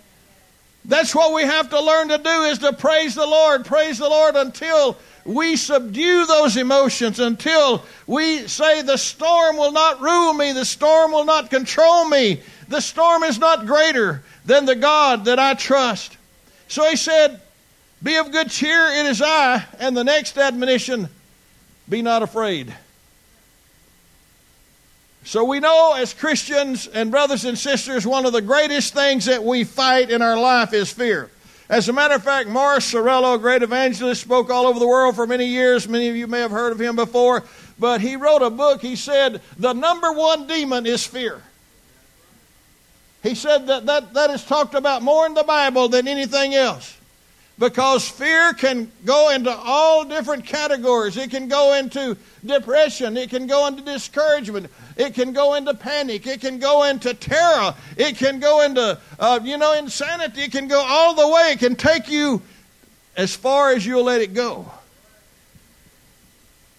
That's 0.85 1.15
what 1.15 1.33
we 1.33 1.43
have 1.43 1.71
to 1.71 1.81
learn 1.81 2.09
to 2.09 2.19
do 2.19 2.43
is 2.43 2.59
to 2.59 2.73
praise 2.73 3.15
the 3.15 3.27
Lord. 3.27 3.65
Praise 3.65 3.99
the 3.99 4.09
Lord 4.09 4.37
until 4.37 4.99
we 5.25 5.57
subdue 5.57 6.27
those 6.27 6.59
emotions, 6.59 7.19
until 7.19 7.83
we 8.07 8.47
say 8.47 8.83
the 8.83 8.99
storm 8.99 9.57
will 9.57 9.73
not 9.73 10.03
rule 10.03 10.35
me, 10.35 10.53
the 10.53 10.67
storm 10.67 11.13
will 11.13 11.25
not 11.25 11.49
control 11.49 12.09
me. 12.09 12.43
The 12.69 12.81
storm 12.81 13.23
is 13.23 13.39
not 13.39 13.67
greater 13.67 14.23
than 14.45 14.67
the 14.67 14.75
God 14.75 15.25
that 15.25 15.39
I 15.39 15.55
trust. 15.55 16.17
So 16.69 16.89
he 16.89 16.97
said, 16.97 17.41
Be 18.03 18.17
of 18.17 18.33
good 18.33 18.51
cheer, 18.51 18.89
it 18.89 19.07
is 19.07 19.23
I. 19.23 19.65
And 19.79 19.97
the 19.97 20.05
next 20.05 20.37
admonition, 20.37 21.09
be 21.89 22.03
not 22.03 22.23
afraid. 22.23 22.75
So 25.25 25.43
we 25.43 25.59
know 25.59 25.95
as 25.95 26.13
Christians 26.13 26.87
and 26.87 27.11
brothers 27.11 27.47
and 27.47 27.59
sisters, 27.59 28.07
one 28.07 28.27
of 28.27 28.35
the 28.35 28.43
greatest 28.43 28.93
things 28.93 29.25
that 29.25 29.43
we 29.43 29.65
fight 29.65 30.11
in 30.11 30.21
our 30.21 30.39
life 30.39 30.75
is 30.75 30.93
fear. 30.93 31.31
As 31.71 31.89
a 31.89 31.95
matter 31.95 32.15
of 32.15 32.23
fact, 32.23 32.51
Morris 32.51 32.93
Cerullo, 32.93 33.35
a 33.35 33.39
great 33.39 33.63
evangelist, 33.63 34.21
spoke 34.21 34.51
all 34.51 34.67
over 34.67 34.79
the 34.79 34.87
world 34.87 35.17
for 35.17 35.27
many 35.27 35.47
years. 35.47 35.89
Many 35.89 36.11
of 36.11 36.17
you 36.17 36.27
may 36.27 36.41
have 36.41 36.51
heard 36.51 36.73
of 36.73 36.81
him 36.81 36.95
before. 36.95 37.43
But 37.79 38.03
he 38.03 38.17
wrote 38.17 38.43
a 38.43 38.51
book. 38.51 38.83
He 38.83 38.97
said, 38.97 39.41
The 39.59 39.73
number 39.73 40.13
one 40.13 40.47
demon 40.47 40.85
is 40.85 41.07
fear. 41.07 41.41
He 43.23 43.35
said 43.35 43.67
that, 43.69 43.87
that 43.87 44.13
that 44.13 44.29
is 44.29 44.45
talked 44.45 44.75
about 44.75 45.03
more 45.03 45.25
in 45.25 45.33
the 45.33 45.43
Bible 45.43 45.89
than 45.89 46.07
anything 46.07 46.55
else 46.55 46.99
because 47.59 48.09
fear 48.09 48.53
can 48.53 48.91
go 49.05 49.31
into 49.31 49.51
all 49.51 50.05
different 50.05 50.45
categories. 50.45 51.17
It 51.17 51.31
can 51.31 51.49
go 51.49 51.75
into 51.75 52.17
depression, 52.45 53.17
it 53.17 53.31
can 53.31 53.47
go 53.47 53.67
into 53.67 53.83
discouragement, 53.83 54.71
it 54.97 55.15
can 55.15 55.33
go 55.33 55.55
into 55.55 55.73
panic, 55.75 56.27
it 56.27 56.41
can 56.41 56.59
go 56.59 56.85
into 56.85 57.15
terror, 57.15 57.75
it 57.97 58.17
can 58.17 58.41
go 58.41 58.63
into, 58.63 58.99
uh, 59.19 59.41
you 59.43 59.57
know, 59.57 59.73
insanity, 59.75 60.43
it 60.43 60.53
can 60.53 60.67
go 60.67 60.81
all 60.81 61.15
the 61.15 61.29
way. 61.29 61.53
It 61.53 61.61
can 61.61 61.77
take 61.77 62.09
you 62.09 62.43
as 63.17 63.35
far 63.35 63.71
as 63.71 63.87
you'll 63.87 64.05
let 64.05 64.21
it 64.21 64.35
go. 64.35 64.71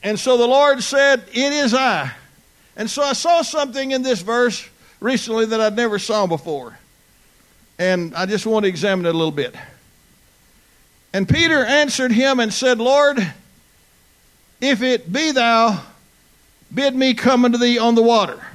And 0.03 0.20
so 0.20 0.38
the 0.38 0.48
Lord 0.48 0.84
said, 0.84 1.24
It 1.29 1.53
is 1.53 1.74
I. 1.74 2.12
And 2.75 2.89
so 2.89 3.01
I 3.01 3.13
saw 3.13 3.41
something 3.41 3.91
in 3.91 4.03
this 4.03 4.22
verse 4.22 4.67
recently 5.00 5.46
that 5.46 5.62
I'd 5.62 5.75
never 5.75 5.98
saw 5.98 6.27
before. 6.27 6.77
And 7.79 8.13
I 8.13 8.25
just 8.25 8.46
want 8.46 8.63
to 8.65 8.70
examine 8.70 9.05
it 9.05 9.10
a 9.10 9.17
little 9.17 9.32
bit. 9.32 9.55
And 11.16 11.30
Peter 11.30 11.64
answered 11.64 12.12
him 12.12 12.42
and 12.42 12.54
said, 12.54 12.78
Lord, 12.78 13.26
if 14.60 14.82
it 14.82 15.14
be 15.14 15.32
thou, 15.32 15.82
bid 16.74 16.94
me 16.94 17.14
come 17.14 17.46
unto 17.46 17.58
thee 17.58 17.78
on 17.78 17.96
the 17.96 18.02
water. 18.02 18.46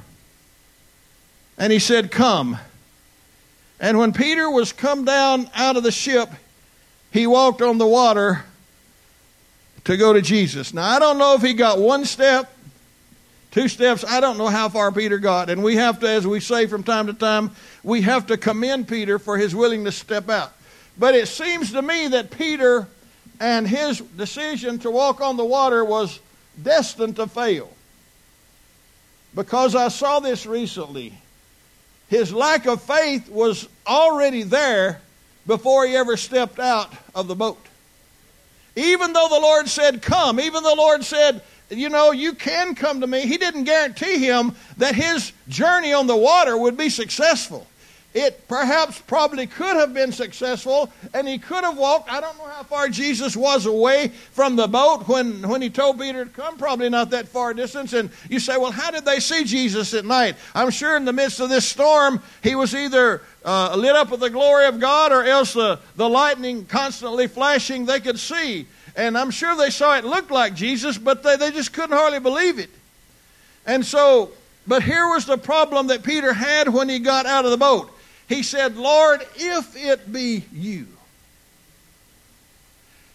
And 1.57 1.73
he 1.73 1.79
said, 1.79 2.11
Come. 2.11 2.59
And 3.79 3.97
when 3.97 4.13
Peter 4.13 4.47
was 4.47 4.73
come 4.73 5.05
down 5.05 5.49
out 5.55 5.75
of 5.75 5.81
the 5.81 5.91
ship, 5.91 6.29
he 7.09 7.25
walked 7.25 7.63
on 7.63 7.79
the 7.79 7.87
water 7.87 8.45
to 9.85 9.97
go 9.97 10.13
to 10.13 10.21
Jesus. 10.21 10.71
Now, 10.71 10.87
I 10.87 10.99
don't 10.99 11.17
know 11.17 11.33
if 11.33 11.41
he 11.41 11.55
got 11.55 11.79
one 11.79 12.05
step, 12.05 12.55
two 13.49 13.69
steps. 13.69 14.05
I 14.07 14.19
don't 14.19 14.37
know 14.37 14.49
how 14.49 14.69
far 14.69 14.91
Peter 14.91 15.17
got. 15.17 15.49
And 15.49 15.63
we 15.63 15.77
have 15.77 15.99
to, 16.01 16.07
as 16.07 16.27
we 16.27 16.39
say 16.39 16.67
from 16.67 16.83
time 16.83 17.07
to 17.07 17.13
time, 17.13 17.55
we 17.81 18.03
have 18.03 18.27
to 18.27 18.37
commend 18.37 18.87
Peter 18.87 19.17
for 19.17 19.39
his 19.39 19.55
willingness 19.55 19.97
to 19.97 20.05
step 20.05 20.29
out. 20.29 20.53
But 21.01 21.15
it 21.15 21.27
seems 21.27 21.71
to 21.71 21.81
me 21.81 22.09
that 22.09 22.29
Peter 22.29 22.87
and 23.39 23.67
his 23.67 23.99
decision 23.99 24.77
to 24.81 24.91
walk 24.91 25.19
on 25.19 25.35
the 25.35 25.43
water 25.43 25.83
was 25.83 26.19
destined 26.61 27.15
to 27.15 27.25
fail. 27.25 27.71
Because 29.33 29.73
I 29.73 29.87
saw 29.87 30.19
this 30.19 30.45
recently. 30.45 31.17
His 32.07 32.31
lack 32.31 32.67
of 32.67 32.83
faith 32.83 33.29
was 33.29 33.67
already 33.87 34.43
there 34.43 35.01
before 35.47 35.87
he 35.87 35.95
ever 35.95 36.17
stepped 36.17 36.59
out 36.59 36.93
of 37.15 37.27
the 37.27 37.33
boat. 37.33 37.65
Even 38.75 39.11
though 39.11 39.27
the 39.27 39.39
Lord 39.39 39.67
said, 39.69 40.03
Come, 40.03 40.39
even 40.39 40.61
the 40.61 40.75
Lord 40.75 41.03
said, 41.03 41.41
You 41.71 41.89
know, 41.89 42.11
you 42.11 42.35
can 42.35 42.75
come 42.75 43.01
to 43.01 43.07
me, 43.07 43.21
he 43.21 43.39
didn't 43.39 43.63
guarantee 43.63 44.19
him 44.19 44.55
that 44.77 44.93
his 44.93 45.33
journey 45.47 45.93
on 45.93 46.05
the 46.05 46.15
water 46.15 46.55
would 46.55 46.77
be 46.77 46.89
successful. 46.89 47.65
It 48.13 48.45
perhaps 48.49 48.99
probably 48.99 49.47
could 49.47 49.77
have 49.77 49.93
been 49.93 50.11
successful, 50.11 50.91
and 51.13 51.25
he 51.25 51.37
could 51.37 51.63
have 51.63 51.77
walked. 51.77 52.11
I 52.11 52.19
don't 52.19 52.37
know 52.37 52.45
how 52.47 52.63
far 52.63 52.89
Jesus 52.89 53.37
was 53.37 53.65
away 53.65 54.09
from 54.09 54.57
the 54.57 54.67
boat 54.67 55.07
when, 55.07 55.47
when 55.47 55.61
he 55.61 55.69
told 55.69 55.97
Peter 55.97 56.25
to 56.25 56.31
come, 56.31 56.57
probably 56.57 56.89
not 56.89 57.11
that 57.11 57.29
far 57.29 57.53
distance. 57.53 57.93
And 57.93 58.09
you 58.29 58.39
say, 58.39 58.57
well, 58.57 58.71
how 58.71 58.91
did 58.91 59.05
they 59.05 59.21
see 59.21 59.45
Jesus 59.45 59.93
at 59.93 60.03
night? 60.03 60.35
I'm 60.53 60.71
sure 60.71 60.97
in 60.97 61.05
the 61.05 61.13
midst 61.13 61.39
of 61.39 61.47
this 61.47 61.65
storm, 61.65 62.21
he 62.43 62.53
was 62.53 62.75
either 62.75 63.21
uh, 63.45 63.75
lit 63.77 63.95
up 63.95 64.11
with 64.11 64.19
the 64.19 64.29
glory 64.29 64.65
of 64.65 64.81
God 64.81 65.13
or 65.13 65.23
else 65.23 65.53
the, 65.53 65.79
the 65.95 66.09
lightning 66.09 66.65
constantly 66.65 67.27
flashing 67.27 67.85
they 67.85 68.01
could 68.01 68.19
see. 68.19 68.67
And 68.97 69.17
I'm 69.17 69.31
sure 69.31 69.55
they 69.55 69.69
saw 69.69 69.97
it 69.97 70.03
looked 70.03 70.31
like 70.31 70.53
Jesus, 70.53 70.97
but 70.97 71.23
they, 71.23 71.37
they 71.37 71.51
just 71.51 71.71
couldn't 71.71 71.95
hardly 71.95 72.19
believe 72.19 72.59
it. 72.59 72.69
And 73.65 73.85
so, 73.85 74.31
but 74.67 74.83
here 74.83 75.07
was 75.07 75.25
the 75.25 75.37
problem 75.37 75.87
that 75.87 76.03
Peter 76.03 76.33
had 76.33 76.67
when 76.67 76.89
he 76.89 76.99
got 76.99 77.25
out 77.25 77.45
of 77.45 77.51
the 77.51 77.57
boat. 77.57 77.89
He 78.31 78.43
said, 78.43 78.77
Lord, 78.77 79.27
if 79.35 79.75
it 79.75 80.09
be 80.09 80.45
you. 80.53 80.87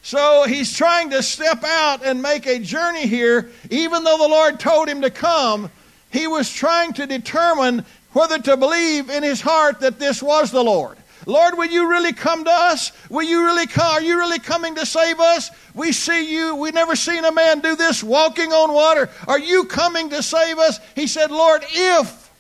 So 0.03 0.45
he's 0.47 0.77
trying 0.77 1.09
to 1.11 1.23
step 1.23 1.65
out 1.65 2.05
and 2.05 2.21
make 2.21 2.47
a 2.47 2.59
journey 2.59 3.07
here. 3.07 3.51
Even 3.71 4.05
though 4.05 4.19
the 4.19 4.29
Lord 4.29 4.61
told 4.61 4.89
him 4.89 5.01
to 5.01 5.11
come, 5.11 5.71
he 6.13 6.27
was 6.27 6.53
trying 6.53 6.93
to 6.93 7.07
determine 7.07 7.87
whether 8.13 8.39
to 8.41 8.59
believe 8.59 9.09
in 9.09 9.23
his 9.23 9.41
heart 9.41 9.81
that 9.81 9.99
this 9.99 10.23
was 10.23 10.51
the 10.51 10.63
Lord. 10.63 10.99
Lord, 11.25 11.57
will 11.57 11.65
you 11.65 11.89
really 11.89 12.13
come 12.13 12.45
to 12.45 12.53
us? 12.53 12.93
Will 13.09 13.27
you 13.27 13.47
really 13.47 13.67
come? 13.67 13.87
Are 13.87 14.03
you 14.03 14.19
really 14.19 14.39
coming 14.39 14.75
to 14.75 14.85
save 14.85 15.19
us? 15.19 15.51
We 15.75 15.93
see 15.93 16.31
you. 16.31 16.57
We 16.57 16.73
never 16.73 16.95
seen 16.95 17.25
a 17.25 17.33
man 17.33 17.61
do 17.61 17.75
this 17.75 18.05
walking 18.05 18.53
on 18.53 18.71
water. 18.71 19.09
Are 19.27 19.41
you 19.41 19.65
coming 19.65 20.11
to 20.11 20.23
save 20.23 20.59
us? 20.59 20.79
He 20.95 21.07
said, 21.07 21.31
Lord, 21.31 21.65
if, 21.71 22.31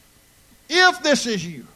if 0.68 1.02
this 1.02 1.26
is 1.26 1.42
you. 1.45 1.66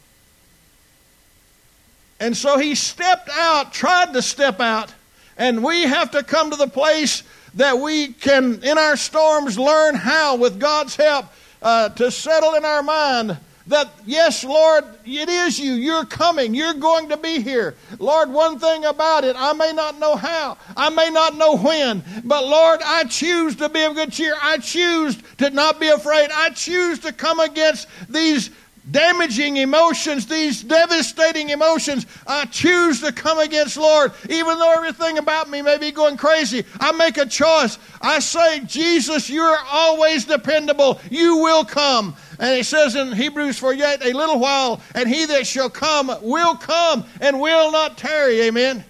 And 2.21 2.37
so 2.37 2.59
he 2.59 2.75
stepped 2.75 3.29
out, 3.33 3.73
tried 3.73 4.13
to 4.13 4.21
step 4.21 4.59
out, 4.61 4.93
and 5.37 5.63
we 5.63 5.81
have 5.81 6.11
to 6.11 6.21
come 6.21 6.51
to 6.51 6.55
the 6.55 6.67
place 6.67 7.23
that 7.55 7.79
we 7.79 8.09
can, 8.09 8.63
in 8.63 8.77
our 8.77 8.95
storms, 8.95 9.57
learn 9.57 9.95
how, 9.95 10.35
with 10.35 10.59
God's 10.59 10.95
help, 10.95 11.25
uh, 11.63 11.89
to 11.89 12.11
settle 12.11 12.53
in 12.53 12.63
our 12.63 12.83
mind 12.83 13.37
that, 13.67 13.89
yes, 14.05 14.43
Lord, 14.43 14.83
it 15.03 15.29
is 15.29 15.59
you. 15.59 15.73
You're 15.73 16.05
coming. 16.05 16.53
You're 16.53 16.75
going 16.75 17.09
to 17.09 17.17
be 17.17 17.41
here. 17.41 17.73
Lord, 17.97 18.29
one 18.29 18.59
thing 18.59 18.85
about 18.85 19.23
it, 19.23 19.35
I 19.35 19.53
may 19.53 19.71
not 19.73 19.97
know 19.97 20.15
how, 20.15 20.59
I 20.77 20.91
may 20.91 21.09
not 21.09 21.35
know 21.37 21.57
when, 21.57 22.03
but 22.23 22.45
Lord, 22.45 22.81
I 22.83 23.05
choose 23.05 23.55
to 23.55 23.67
be 23.67 23.83
of 23.83 23.95
good 23.95 24.11
cheer. 24.11 24.35
I 24.39 24.59
choose 24.59 25.17
to 25.39 25.49
not 25.49 25.79
be 25.79 25.87
afraid. 25.87 26.29
I 26.31 26.51
choose 26.51 26.99
to 26.99 27.13
come 27.13 27.39
against 27.39 27.87
these 28.07 28.51
damaging 28.89 29.57
emotions, 29.57 30.25
these 30.25 30.63
devastating 30.63 31.49
emotions, 31.49 32.05
I 32.25 32.45
choose 32.45 33.01
to 33.01 33.11
come 33.11 33.39
against 33.39 33.77
Lord. 33.77 34.11
Even 34.29 34.57
though 34.57 34.73
everything 34.73 35.17
about 35.17 35.49
me 35.49 35.61
may 35.61 35.77
be 35.77 35.91
going 35.91 36.17
crazy, 36.17 36.65
I 36.79 36.91
make 36.93 37.17
a 37.17 37.25
choice. 37.25 37.77
I 38.01 38.19
say, 38.19 38.61
Jesus, 38.61 39.29
you're 39.29 39.57
always 39.71 40.25
dependable. 40.25 40.99
You 41.09 41.37
will 41.37 41.63
come. 41.63 42.15
And 42.39 42.59
it 42.59 42.65
says 42.65 42.95
in 42.95 43.11
Hebrews, 43.11 43.59
for 43.59 43.73
yet 43.73 44.03
a 44.03 44.13
little 44.13 44.39
while, 44.39 44.81
and 44.95 45.07
he 45.07 45.25
that 45.25 45.45
shall 45.45 45.69
come 45.69 46.11
will 46.21 46.55
come 46.55 47.05
and 47.19 47.39
will 47.39 47.71
not 47.71 47.97
tarry. 47.97 48.41
Amen. 48.41 48.83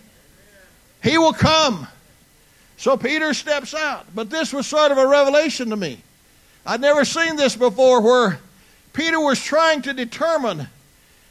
He 1.04 1.18
will 1.18 1.34
come. 1.34 1.88
So 2.78 2.96
Peter 2.96 3.34
steps 3.34 3.74
out. 3.74 4.06
But 4.16 4.30
this 4.30 4.54
was 4.54 4.68
sort 4.68 4.92
of 4.92 4.98
a 4.98 5.06
revelation 5.06 5.70
to 5.72 5.76
me. 5.76 6.02
I'd 6.66 6.80
never 6.80 7.04
seen 7.04 7.36
this 7.36 7.56
before 7.56 8.02
where 8.02 8.40
Peter 8.94 9.20
was 9.20 9.42
trying 9.42 9.82
to 9.84 9.94
determine 9.94 10.68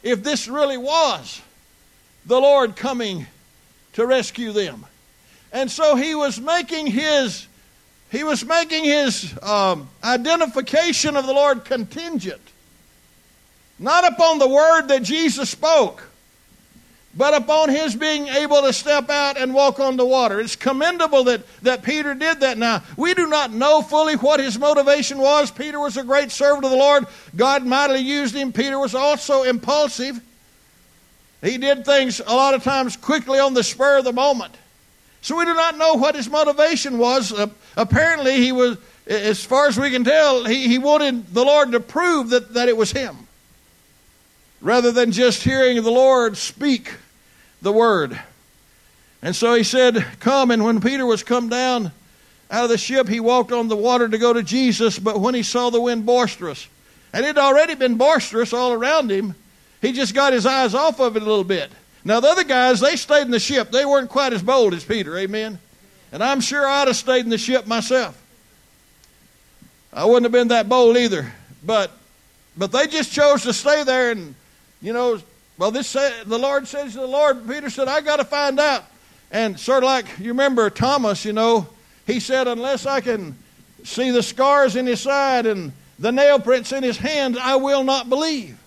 if 0.03 0.23
this 0.23 0.47
really 0.47 0.77
was 0.77 1.41
the 2.25 2.39
Lord 2.39 2.75
coming 2.75 3.27
to 3.93 4.05
rescue 4.05 4.51
them. 4.51 4.85
And 5.51 5.69
so 5.69 5.95
he 5.95 6.15
was 6.15 6.39
making 6.39 6.87
his 6.87 7.47
he 8.11 8.25
was 8.25 8.43
making 8.43 8.83
his 8.83 9.33
um, 9.41 9.89
identification 10.03 11.15
of 11.15 11.25
the 11.25 11.31
Lord 11.31 11.63
contingent, 11.63 12.41
not 13.79 14.05
upon 14.11 14.37
the 14.37 14.49
word 14.49 14.87
that 14.89 15.03
Jesus 15.03 15.49
spoke, 15.49 16.10
but 17.15 17.33
upon 17.33 17.69
his 17.69 17.95
being 17.95 18.27
able 18.27 18.61
to 18.61 18.71
step 18.71 19.09
out 19.09 19.37
and 19.37 19.53
walk 19.53 19.79
on 19.79 19.97
the 19.97 20.05
water. 20.05 20.39
It's 20.39 20.55
commendable 20.55 21.25
that, 21.25 21.41
that 21.63 21.83
Peter 21.83 22.13
did 22.13 22.39
that. 22.39 22.57
Now, 22.57 22.83
we 22.95 23.13
do 23.13 23.27
not 23.27 23.51
know 23.51 23.81
fully 23.81 24.15
what 24.15 24.39
his 24.39 24.57
motivation 24.57 25.17
was. 25.17 25.51
Peter 25.51 25.79
was 25.79 25.97
a 25.97 26.03
great 26.03 26.31
servant 26.31 26.63
of 26.63 26.71
the 26.71 26.77
Lord. 26.77 27.05
God 27.35 27.65
mightily 27.65 27.99
used 27.99 28.33
him. 28.33 28.53
Peter 28.53 28.79
was 28.79 28.95
also 28.95 29.43
impulsive. 29.43 30.21
He 31.41 31.57
did 31.57 31.85
things 31.85 32.21
a 32.25 32.33
lot 32.33 32.53
of 32.53 32.63
times 32.63 32.95
quickly 32.95 33.39
on 33.39 33.53
the 33.53 33.63
spur 33.63 33.97
of 33.97 34.05
the 34.05 34.13
moment. 34.13 34.55
So 35.21 35.37
we 35.37 35.45
do 35.45 35.53
not 35.53 35.77
know 35.77 35.95
what 35.95 36.15
his 36.15 36.29
motivation 36.29 36.97
was. 36.97 37.33
Uh, 37.33 37.47
apparently, 37.75 38.37
he 38.37 38.51
was, 38.51 38.77
as 39.05 39.43
far 39.43 39.67
as 39.67 39.77
we 39.77 39.91
can 39.91 40.03
tell, 40.03 40.45
he, 40.45 40.67
he 40.67 40.77
wanted 40.77 41.33
the 41.33 41.43
Lord 41.43 41.73
to 41.73 41.79
prove 41.79 42.29
that, 42.29 42.53
that 42.53 42.69
it 42.69 42.77
was 42.77 42.91
him 42.91 43.27
rather 44.61 44.91
than 44.91 45.11
just 45.11 45.43
hearing 45.43 45.81
the 45.81 45.91
Lord 45.91 46.37
speak 46.37 46.93
the 47.61 47.71
word. 47.71 48.19
And 49.21 49.35
so 49.35 49.53
he 49.53 49.63
said, 49.63 50.05
Come. 50.19 50.51
And 50.51 50.63
when 50.63 50.81
Peter 50.81 51.05
was 51.05 51.23
come 51.23 51.49
down 51.49 51.91
out 52.49 52.63
of 52.63 52.69
the 52.69 52.77
ship, 52.77 53.07
he 53.07 53.19
walked 53.19 53.51
on 53.51 53.67
the 53.67 53.75
water 53.75 54.07
to 54.07 54.17
go 54.17 54.33
to 54.33 54.43
Jesus. 54.43 54.97
But 54.99 55.19
when 55.19 55.35
he 55.35 55.43
saw 55.43 55.69
the 55.69 55.81
wind 55.81 56.05
boisterous, 56.05 56.67
and 57.13 57.23
it 57.23 57.35
had 57.35 57.37
already 57.37 57.75
been 57.75 57.97
boisterous 57.97 58.53
all 58.53 58.71
around 58.71 59.11
him, 59.11 59.35
he 59.81 59.91
just 59.91 60.13
got 60.13 60.33
his 60.33 60.45
eyes 60.45 60.73
off 60.73 60.99
of 60.99 61.15
it 61.15 61.23
a 61.23 61.25
little 61.25 61.43
bit. 61.43 61.71
Now, 62.03 62.19
the 62.19 62.29
other 62.29 62.43
guys, 62.43 62.79
they 62.79 62.95
stayed 62.95 63.23
in 63.23 63.31
the 63.31 63.39
ship. 63.39 63.71
They 63.71 63.85
weren't 63.85 64.09
quite 64.09 64.33
as 64.33 64.41
bold 64.41 64.73
as 64.73 64.83
Peter, 64.83 65.17
amen? 65.17 65.59
And 66.11 66.23
I'm 66.23 66.41
sure 66.41 66.65
I'd 66.65 66.87
have 66.87 66.95
stayed 66.95 67.25
in 67.25 67.29
the 67.29 67.37
ship 67.37 67.67
myself. 67.67 68.17
I 69.93 70.05
wouldn't 70.05 70.23
have 70.23 70.31
been 70.31 70.49
that 70.49 70.69
bold 70.69 70.97
either. 70.97 71.31
But 71.63 71.91
but 72.57 72.71
they 72.71 72.87
just 72.87 73.11
chose 73.11 73.43
to 73.43 73.53
stay 73.53 73.83
there 73.83 74.11
and 74.11 74.35
you 74.81 74.93
know, 74.93 75.19
well, 75.57 75.71
this 75.71 75.93
the 75.93 76.39
Lord 76.39 76.67
says 76.67 76.93
to 76.93 76.99
the 76.99 77.07
Lord, 77.07 77.47
Peter 77.47 77.69
said, 77.69 77.87
I 77.87 78.01
got 78.01 78.17
to 78.17 78.25
find 78.25 78.59
out. 78.59 78.83
And 79.31 79.59
sort 79.59 79.83
of 79.83 79.87
like, 79.87 80.05
you 80.19 80.29
remember 80.29 80.69
Thomas, 80.69 81.23
you 81.23 81.33
know, 81.33 81.67
he 82.05 82.19
said, 82.19 82.47
unless 82.47 82.85
I 82.85 82.99
can 82.99 83.35
see 83.83 84.11
the 84.11 84.23
scars 84.23 84.75
in 84.75 84.85
his 84.85 85.01
side 85.01 85.45
and 85.45 85.71
the 85.99 86.11
nail 86.11 86.39
prints 86.39 86.71
in 86.71 86.83
his 86.83 86.97
hands, 86.97 87.37
I 87.39 87.55
will 87.55 87.83
not 87.83 88.09
believe. 88.09 88.57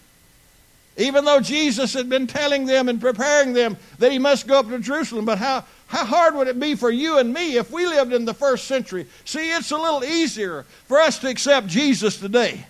Even 0.97 1.25
though 1.25 1.41
Jesus 1.41 1.93
had 1.93 2.09
been 2.09 2.29
telling 2.29 2.67
them 2.67 2.89
and 2.89 3.01
preparing 3.01 3.53
them 3.53 3.77
that 3.99 4.13
he 4.13 4.19
must 4.19 4.47
go 4.47 4.61
up 4.61 4.69
to 4.69 4.79
Jerusalem, 4.79 5.25
but 5.25 5.39
how, 5.39 5.65
how 5.89 6.05
hard 6.05 6.37
would 6.37 6.47
it 6.47 6.61
be 6.61 6.77
for 6.77 6.91
you 6.91 7.19
and 7.19 7.35
me 7.35 7.57
if 7.57 7.73
we 7.73 7.85
lived 7.87 8.13
in 8.13 8.25
the 8.25 8.35
first 8.35 8.67
century? 8.67 9.07
See, 9.25 9.51
it's 9.51 9.73
a 9.73 9.77
little 9.77 10.05
easier 10.05 10.65
for 10.87 11.01
us 11.01 11.19
to 11.19 11.29
accept 11.29 11.67
Jesus 11.67 12.19
today. 12.19 12.65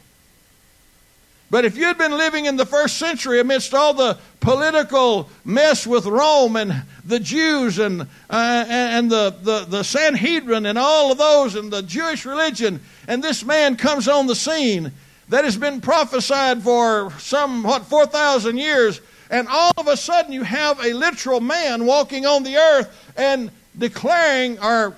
But 1.55 1.65
if 1.65 1.77
you'd 1.77 1.99
been 1.99 2.19
living 2.19 2.47
in 2.47 2.57
the 2.57 2.67
first 2.67 2.99
century 2.99 3.39
amidst 3.39 3.75
all 3.75 3.95
the 3.95 4.19
political 4.41 5.31
mess 5.45 5.87
with 5.87 6.05
Rome 6.05 6.57
and 6.57 6.83
the 7.05 7.21
Jews 7.21 7.79
and, 7.79 8.01
uh, 8.01 8.65
and 8.69 9.09
the, 9.09 9.33
the, 9.41 9.65
the 9.65 9.85
Sanhedrin 9.85 10.67
and 10.67 10.77
all 10.77 11.13
of 11.13 11.19
those 11.19 11.55
and 11.55 11.73
the 11.73 11.83
Jewish 11.83 12.27
religion, 12.27 12.81
and 13.07 13.23
this 13.23 13.45
man 13.45 13.77
comes 13.77 14.09
on 14.09 14.27
the 14.27 14.35
scene 14.35 14.91
that 15.29 15.45
has 15.45 15.57
been 15.57 15.81
prophesied 15.81 16.61
for 16.61 17.13
some, 17.21 17.63
what, 17.63 17.87
4,000 17.87 18.59
years, 18.59 19.01
and 19.31 19.47
all 19.47 19.71
of 19.77 19.87
a 19.87 19.97
sudden 19.97 20.33
you 20.33 20.43
have 20.43 20.85
a 20.85 20.93
literal 20.93 21.39
man 21.39 21.87
walking 21.87 22.27
on 22.27 22.43
the 22.43 22.57
earth 22.57 23.13
and 23.17 23.49
declaring 23.79 24.59
or 24.59 24.97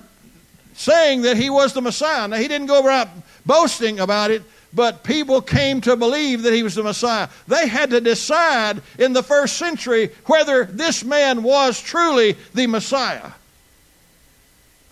saying 0.73 1.21
that 1.21 1.37
he 1.37 1.51
was 1.51 1.73
the 1.73 1.81
Messiah. 1.83 2.27
Now, 2.27 2.37
he 2.37 2.47
didn't 2.47 2.65
go 2.65 2.83
around 2.83 3.11
boasting 3.45 3.99
about 3.99 4.31
it, 4.31 4.41
but 4.77 5.03
people 5.03 5.41
came 5.41 5.81
to 5.81 5.95
believe 5.95 6.43
that 6.43 6.53
he 6.53 6.61
was 6.61 6.75
the 6.75 6.83
Messiah. 6.83 7.29
They 7.47 7.67
had 7.67 7.89
to 7.89 7.99
decide 7.99 8.79
in 8.99 9.11
the 9.11 9.23
first 9.23 9.57
century 9.57 10.11
whether 10.27 10.65
this 10.65 11.03
man 11.03 11.41
was 11.41 11.81
truly 11.81 12.37
the 12.53 12.67
Messiah. 12.67 13.31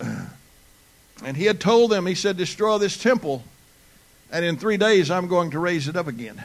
And 1.23 1.35
he 1.35 1.45
had 1.45 1.61
told 1.61 1.91
them, 1.91 2.05
he 2.05 2.13
said, 2.13 2.35
Destroy 2.37 2.77
this 2.77 2.97
temple, 2.97 3.43
and 4.31 4.43
in 4.43 4.57
three 4.57 4.75
days 4.77 5.09
I'm 5.09 5.27
going 5.27 5.51
to 5.51 5.59
raise 5.59 5.87
it 5.87 5.95
up 5.95 6.07
again. 6.07 6.43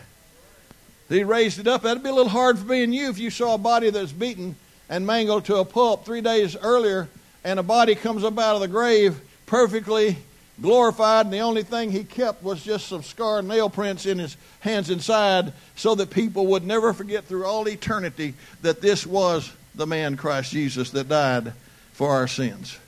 He 1.09 1.25
raised 1.25 1.59
it 1.59 1.67
up. 1.67 1.83
That'd 1.83 2.05
be 2.05 2.09
a 2.09 2.15
little 2.15 2.31
hard 2.31 2.59
for 2.59 2.67
me 2.67 2.85
and 2.85 2.95
you 2.95 3.11
if 3.11 3.19
you 3.19 3.31
saw 3.31 3.55
a 3.55 3.59
body 3.59 3.91
that's 3.91 4.13
beaten 4.13 4.55
and 4.89 5.05
mangled 5.05 5.45
to 5.47 5.57
a 5.57 5.65
pulp 5.65 6.07
three 6.07 6.21
days 6.21 6.57
earlier, 6.57 7.09
and 7.43 7.59
a 7.59 7.65
body 7.65 7.95
comes 7.95 8.23
up 8.23 8.39
out 8.39 8.55
of 8.55 8.61
the 8.61 8.69
grave 8.69 9.21
perfectly 9.45 10.17
glorified, 10.61 11.26
and 11.26 11.33
the 11.33 11.38
only 11.38 11.62
thing 11.62 11.90
he 11.90 12.05
kept 12.05 12.43
was 12.43 12.62
just 12.62 12.88
some 12.88 13.02
scar 13.02 13.43
nail 13.43 13.71
prints 13.71 14.07
in 14.07 14.19
his 14.19 14.37
hands 14.61 14.90
inside, 14.90 15.52
so 15.76 15.95
that 15.95 16.11
people 16.11 16.47
would 16.49 16.64
never 16.64 16.93
forget 16.93 17.25
through 17.25 17.45
all 17.45 17.69
eternity 17.69 18.35
that 18.62 18.81
this 18.81 19.07
was 19.07 19.50
the 19.75 19.87
man 19.87 20.17
Christ 20.17 20.52
Jesus 20.52 20.90
that 20.90 21.09
died 21.09 21.52
for 21.93 22.11
our 22.11 22.29
sins. 22.29 22.79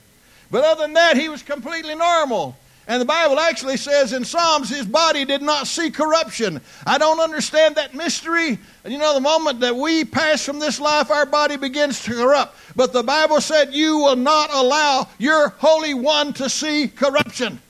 But 0.51 0.65
other 0.65 0.83
than 0.83 0.95
that, 0.95 1.17
he 1.17 1.29
was 1.29 1.43
completely 1.43 1.95
normal. 1.95 2.57
And 2.89 3.01
the 3.01 3.07
Bible 3.07 3.39
actually 3.39 3.77
says 3.77 4.13
in 4.13 4.25
Psalms 4.25 4.69
his 4.69 4.87
body 4.87 5.25
did 5.25 5.41
not 5.41 5.69
see 5.69 5.91
corruption. 5.91 6.61
I 6.85 6.99
don't 6.99 7.21
understand 7.21 7.77
that 7.77 7.95
mystery. 7.95 8.59
You 8.85 8.99
know, 8.99 9.15
the 9.15 9.21
moment 9.21 9.61
that 9.61 9.77
we 9.77 10.05
pass 10.05 10.45
from 10.45 10.59
this 10.59 10.81
life, 10.81 11.11
our 11.11 11.25
body 11.25 11.57
begins 11.57 12.03
to 12.05 12.13
corrupt. 12.13 12.57
But 12.75 12.93
the 12.93 13.05
Bible 13.05 13.41
said 13.41 13.73
you 13.73 13.99
will 13.99 14.17
not 14.17 14.53
allow 14.53 15.09
your 15.19 15.51
Holy 15.59 15.95
One 15.95 16.33
to 16.35 16.51
see 16.51 16.89
corruption. 16.89 17.61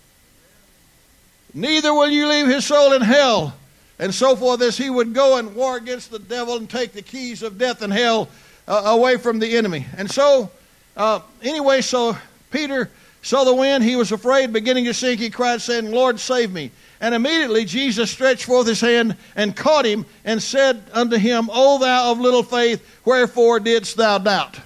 Neither 1.52 1.92
will 1.92 2.08
you 2.08 2.26
leave 2.26 2.46
his 2.46 2.64
soul 2.64 2.94
in 2.94 3.02
hell. 3.02 3.54
And 3.98 4.14
so 4.14 4.34
forth, 4.34 4.62
as 4.62 4.78
he 4.78 4.88
would 4.88 5.12
go 5.12 5.36
and 5.36 5.54
war 5.54 5.76
against 5.76 6.10
the 6.10 6.18
devil 6.18 6.56
and 6.56 6.68
take 6.68 6.92
the 6.92 7.02
keys 7.02 7.42
of 7.42 7.58
death 7.58 7.82
and 7.82 7.92
hell 7.92 8.28
uh, 8.66 8.82
away 8.86 9.18
from 9.18 9.38
the 9.38 9.56
enemy. 9.56 9.86
And 9.96 10.10
so, 10.10 10.50
uh, 10.96 11.20
anyway, 11.42 11.82
so 11.82 12.16
Peter 12.50 12.90
saw 13.22 13.44
the 13.44 13.54
wind. 13.54 13.84
He 13.84 13.96
was 13.96 14.12
afraid, 14.12 14.52
beginning 14.52 14.84
to 14.86 14.94
sink. 14.94 15.20
He 15.20 15.30
cried, 15.30 15.62
saying, 15.62 15.90
Lord, 15.90 16.20
save 16.20 16.52
me. 16.52 16.70
And 17.00 17.14
immediately 17.14 17.64
Jesus 17.64 18.10
stretched 18.10 18.44
forth 18.44 18.66
his 18.66 18.80
hand 18.80 19.16
and 19.34 19.56
caught 19.56 19.86
him 19.86 20.04
and 20.24 20.42
said 20.42 20.82
unto 20.92 21.16
him, 21.16 21.48
O 21.52 21.78
thou 21.78 22.12
of 22.12 22.20
little 22.20 22.42
faith, 22.42 22.84
wherefore 23.04 23.60
didst 23.60 23.96
thou 23.96 24.18
doubt? 24.18 24.60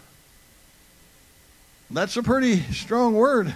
That's 1.90 2.16
a 2.16 2.22
pretty 2.22 2.60
strong 2.72 3.14
word. 3.14 3.54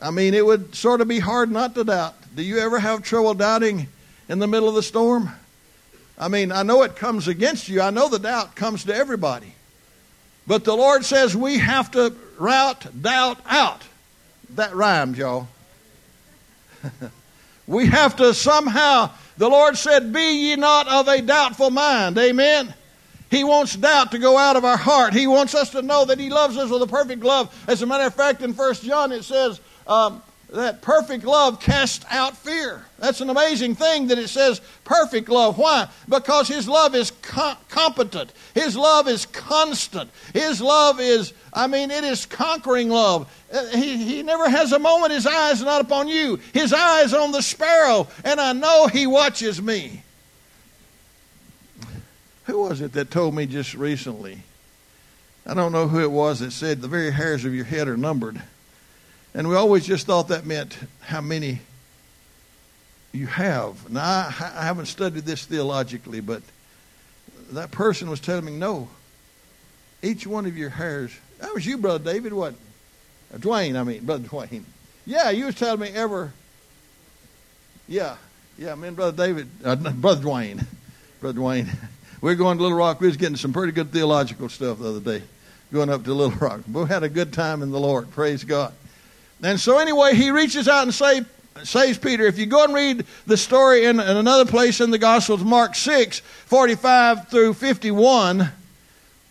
I 0.00 0.10
mean, 0.10 0.34
it 0.34 0.44
would 0.44 0.74
sort 0.74 1.00
of 1.00 1.08
be 1.08 1.20
hard 1.20 1.50
not 1.50 1.74
to 1.76 1.84
doubt. 1.84 2.14
Do 2.34 2.42
you 2.42 2.58
ever 2.58 2.78
have 2.78 3.02
trouble 3.02 3.34
doubting 3.34 3.88
in 4.28 4.38
the 4.38 4.48
middle 4.48 4.68
of 4.68 4.74
the 4.74 4.82
storm? 4.82 5.30
I 6.18 6.28
mean, 6.28 6.52
I 6.52 6.62
know 6.62 6.82
it 6.82 6.96
comes 6.96 7.28
against 7.28 7.68
you. 7.68 7.80
I 7.80 7.90
know 7.90 8.08
the 8.08 8.18
doubt 8.18 8.54
comes 8.54 8.84
to 8.84 8.94
everybody. 8.94 9.54
But 10.46 10.64
the 10.64 10.76
Lord 10.76 11.04
says 11.04 11.36
we 11.36 11.58
have 11.58 11.90
to 11.92 12.14
rout 12.38 12.86
doubt 13.00 13.38
out. 13.46 13.82
That 14.54 14.74
rhymes, 14.74 15.18
y'all. 15.18 15.48
we 17.66 17.86
have 17.86 18.16
to 18.16 18.34
somehow, 18.34 19.10
the 19.38 19.48
Lord 19.48 19.76
said, 19.78 20.12
Be 20.12 20.50
ye 20.50 20.56
not 20.56 20.88
of 20.88 21.08
a 21.08 21.22
doubtful 21.22 21.70
mind. 21.70 22.18
Amen. 22.18 22.74
He 23.30 23.44
wants 23.44 23.74
doubt 23.76 24.10
to 24.10 24.18
go 24.18 24.36
out 24.36 24.56
of 24.56 24.64
our 24.64 24.76
heart. 24.76 25.14
He 25.14 25.26
wants 25.26 25.54
us 25.54 25.70
to 25.70 25.80
know 25.80 26.04
that 26.04 26.18
He 26.18 26.28
loves 26.28 26.58
us 26.58 26.68
with 26.68 26.82
a 26.82 26.86
perfect 26.86 27.24
love. 27.24 27.64
As 27.66 27.80
a 27.80 27.86
matter 27.86 28.04
of 28.04 28.14
fact, 28.14 28.42
in 28.42 28.52
First 28.52 28.84
John 28.84 29.10
it 29.10 29.24
says 29.24 29.58
um, 29.86 30.22
that 30.52 30.82
perfect 30.82 31.24
love 31.24 31.60
casts 31.60 32.04
out 32.10 32.36
fear. 32.36 32.84
That's 32.98 33.20
an 33.20 33.30
amazing 33.30 33.74
thing 33.74 34.08
that 34.08 34.18
it 34.18 34.28
says 34.28 34.60
perfect 34.84 35.28
love. 35.28 35.56
Why? 35.56 35.88
Because 36.08 36.48
His 36.48 36.68
love 36.68 36.94
is 36.94 37.10
co- 37.10 37.56
competent. 37.68 38.32
His 38.54 38.76
love 38.76 39.08
is 39.08 39.24
constant. 39.26 40.10
His 40.34 40.60
love 40.60 41.00
is, 41.00 41.32
I 41.54 41.66
mean, 41.66 41.90
it 41.90 42.04
is 42.04 42.26
conquering 42.26 42.90
love. 42.90 43.32
Uh, 43.52 43.66
he, 43.68 43.96
he 43.96 44.22
never 44.22 44.48
has 44.48 44.72
a 44.72 44.78
moment 44.78 45.12
his 45.12 45.26
eyes 45.26 45.62
are 45.62 45.66
not 45.66 45.80
upon 45.80 46.08
you. 46.08 46.38
His 46.52 46.72
eyes 46.72 47.14
on 47.14 47.32
the 47.32 47.42
sparrow, 47.42 48.08
and 48.24 48.40
I 48.40 48.52
know 48.52 48.88
He 48.88 49.06
watches 49.06 49.60
me. 49.60 50.02
Who 52.44 52.62
was 52.62 52.80
it 52.80 52.92
that 52.92 53.10
told 53.10 53.34
me 53.34 53.46
just 53.46 53.74
recently? 53.74 54.42
I 55.46 55.54
don't 55.54 55.72
know 55.72 55.88
who 55.88 56.00
it 56.00 56.10
was 56.10 56.40
that 56.40 56.52
said 56.52 56.82
the 56.82 56.88
very 56.88 57.10
hairs 57.10 57.44
of 57.44 57.54
your 57.54 57.64
head 57.64 57.88
are 57.88 57.96
numbered. 57.96 58.40
And 59.34 59.48
we 59.48 59.56
always 59.56 59.86
just 59.86 60.06
thought 60.06 60.28
that 60.28 60.44
meant 60.44 60.76
how 61.00 61.20
many 61.20 61.60
you 63.12 63.26
have. 63.26 63.90
Now, 63.90 64.02
I, 64.02 64.64
haven't 64.64 64.86
studied 64.86 65.24
this 65.24 65.44
theologically, 65.44 66.20
but 66.20 66.42
that 67.52 67.70
person 67.70 68.10
was 68.10 68.20
telling 68.20 68.44
me, 68.44 68.52
no, 68.52 68.88
each 70.02 70.26
one 70.26 70.46
of 70.46 70.56
your 70.56 70.70
hairs, 70.70 71.12
that 71.38 71.52
was 71.54 71.64
you, 71.64 71.78
Brother 71.78 72.12
David, 72.12 72.32
what? 72.32 72.54
Uh, 73.32 73.38
Dwayne, 73.38 73.78
I 73.78 73.84
mean, 73.84 74.04
Brother 74.04 74.24
Dwayne. 74.28 74.64
Yeah, 75.06 75.30
you 75.30 75.46
was 75.46 75.54
telling 75.54 75.80
me 75.80 75.88
ever. 75.88 76.32
Yeah, 77.88 78.16
yeah, 78.58 78.74
me 78.74 78.88
and 78.88 78.96
Brother 78.96 79.16
David, 79.16 79.48
uh, 79.64 79.76
Brother 79.76 80.22
Dwayne, 80.22 80.64
Brother 81.20 81.40
Dwayne. 81.40 81.68
We 82.20 82.30
are 82.30 82.36
going 82.36 82.56
to 82.56 82.62
Little 82.62 82.78
Rock. 82.78 83.00
We 83.00 83.08
was 83.08 83.16
getting 83.16 83.34
some 83.34 83.52
pretty 83.52 83.72
good 83.72 83.90
theological 83.90 84.48
stuff 84.48 84.78
the 84.78 84.90
other 84.90 85.00
day, 85.00 85.24
going 85.72 85.90
up 85.90 86.04
to 86.04 86.14
Little 86.14 86.38
Rock. 86.38 86.60
We 86.72 86.84
had 86.84 87.02
a 87.02 87.08
good 87.08 87.32
time 87.32 87.62
in 87.62 87.72
the 87.72 87.80
Lord. 87.80 88.12
Praise 88.12 88.44
God. 88.44 88.72
And 89.42 89.60
so 89.60 89.78
anyway, 89.78 90.14
he 90.14 90.30
reaches 90.30 90.68
out 90.68 90.84
and 90.84 90.94
say, 90.94 91.22
saves 91.64 91.98
Peter. 91.98 92.24
If 92.24 92.38
you 92.38 92.46
go 92.46 92.64
and 92.64 92.74
read 92.74 93.04
the 93.26 93.36
story 93.36 93.84
in, 93.84 93.98
in 94.00 94.16
another 94.16 94.44
place 94.50 94.80
in 94.80 94.90
the 94.90 94.98
Gospels, 94.98 95.42
Mark 95.42 95.74
6, 95.74 96.20
45 96.20 97.28
through 97.28 97.54
51, 97.54 98.48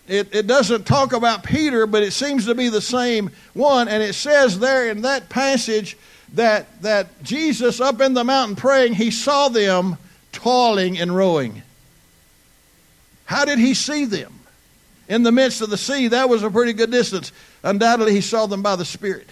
it, 0.07 0.35
it 0.35 0.47
doesn't 0.47 0.85
talk 0.85 1.13
about 1.13 1.43
Peter, 1.43 1.87
but 1.87 2.03
it 2.03 2.11
seems 2.11 2.45
to 2.45 2.55
be 2.55 2.69
the 2.69 2.81
same 2.81 3.31
one. 3.53 3.87
And 3.87 4.03
it 4.03 4.13
says 4.13 4.59
there 4.59 4.89
in 4.89 5.01
that 5.03 5.29
passage 5.29 5.97
that, 6.33 6.81
that 6.81 7.23
Jesus, 7.23 7.79
up 7.79 8.01
in 8.01 8.13
the 8.13 8.23
mountain 8.23 8.55
praying, 8.55 8.93
he 8.93 9.11
saw 9.11 9.47
them 9.47 9.97
toiling 10.31 10.99
and 10.99 11.15
rowing. 11.15 11.61
How 13.25 13.45
did 13.45 13.59
he 13.59 13.73
see 13.73 14.05
them? 14.05 14.33
In 15.07 15.23
the 15.23 15.31
midst 15.31 15.61
of 15.61 15.69
the 15.69 15.77
sea, 15.77 16.09
that 16.09 16.29
was 16.29 16.43
a 16.43 16.49
pretty 16.49 16.73
good 16.73 16.91
distance. 16.91 17.31
Undoubtedly, 17.63 18.13
he 18.13 18.21
saw 18.21 18.45
them 18.45 18.61
by 18.61 18.75
the 18.75 18.85
Spirit. 18.85 19.27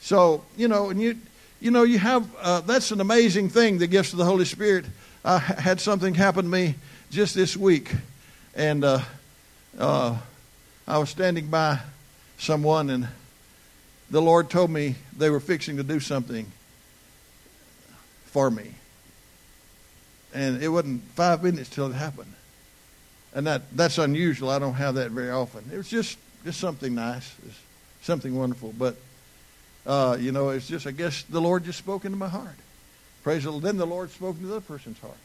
So, 0.00 0.44
you 0.56 0.68
know, 0.68 0.90
and 0.90 1.00
you, 1.00 1.16
you 1.60 1.70
know, 1.70 1.82
you 1.82 1.98
have, 1.98 2.28
uh, 2.40 2.60
that's 2.60 2.90
an 2.90 3.00
amazing 3.00 3.48
thing, 3.48 3.78
the 3.78 3.86
gifts 3.86 4.12
of 4.12 4.18
the 4.18 4.24
Holy 4.24 4.44
Spirit. 4.44 4.84
I 5.24 5.38
had 5.38 5.80
something 5.80 6.14
happen 6.14 6.44
to 6.44 6.50
me 6.50 6.74
just 7.10 7.34
this 7.34 7.56
week, 7.56 7.92
and 8.54 8.84
uh, 8.84 9.00
uh, 9.78 10.16
I 10.86 10.98
was 10.98 11.10
standing 11.10 11.48
by 11.48 11.80
someone, 12.38 12.90
and 12.90 13.08
the 14.10 14.22
Lord 14.22 14.50
told 14.50 14.70
me 14.70 14.94
they 15.16 15.30
were 15.30 15.40
fixing 15.40 15.76
to 15.78 15.82
do 15.82 15.98
something 15.98 16.46
for 18.26 18.50
me 18.50 18.74
and 20.36 20.62
it 20.62 20.68
wasn't 20.68 21.02
five 21.14 21.42
minutes 21.42 21.70
till 21.70 21.86
it 21.86 21.94
happened. 21.94 22.32
And 23.34 23.46
that 23.46 23.62
that's 23.74 23.98
unusual. 23.98 24.50
I 24.50 24.58
don't 24.58 24.74
have 24.74 24.94
that 24.94 25.10
very 25.10 25.30
often. 25.30 25.68
It 25.72 25.76
was 25.76 25.88
just 25.88 26.18
just 26.44 26.60
something 26.60 26.94
nice, 26.94 27.34
something 28.02 28.34
wonderful. 28.34 28.74
But 28.78 28.96
uh, 29.86 30.16
you 30.18 30.32
know, 30.32 30.50
it's 30.50 30.66
just 30.66 30.86
I 30.86 30.90
guess 30.90 31.22
the 31.22 31.40
Lord 31.40 31.64
just 31.64 31.78
spoke 31.78 32.04
into 32.04 32.16
my 32.16 32.28
heart. 32.28 32.56
Praise 33.22 33.44
the 33.44 33.50
Lord. 33.50 33.62
Then 33.62 33.76
the 33.76 33.86
Lord 33.86 34.10
spoke 34.10 34.36
into 34.36 34.48
the 34.48 34.56
other 34.56 34.60
person's 34.60 34.98
heart. 35.00 35.16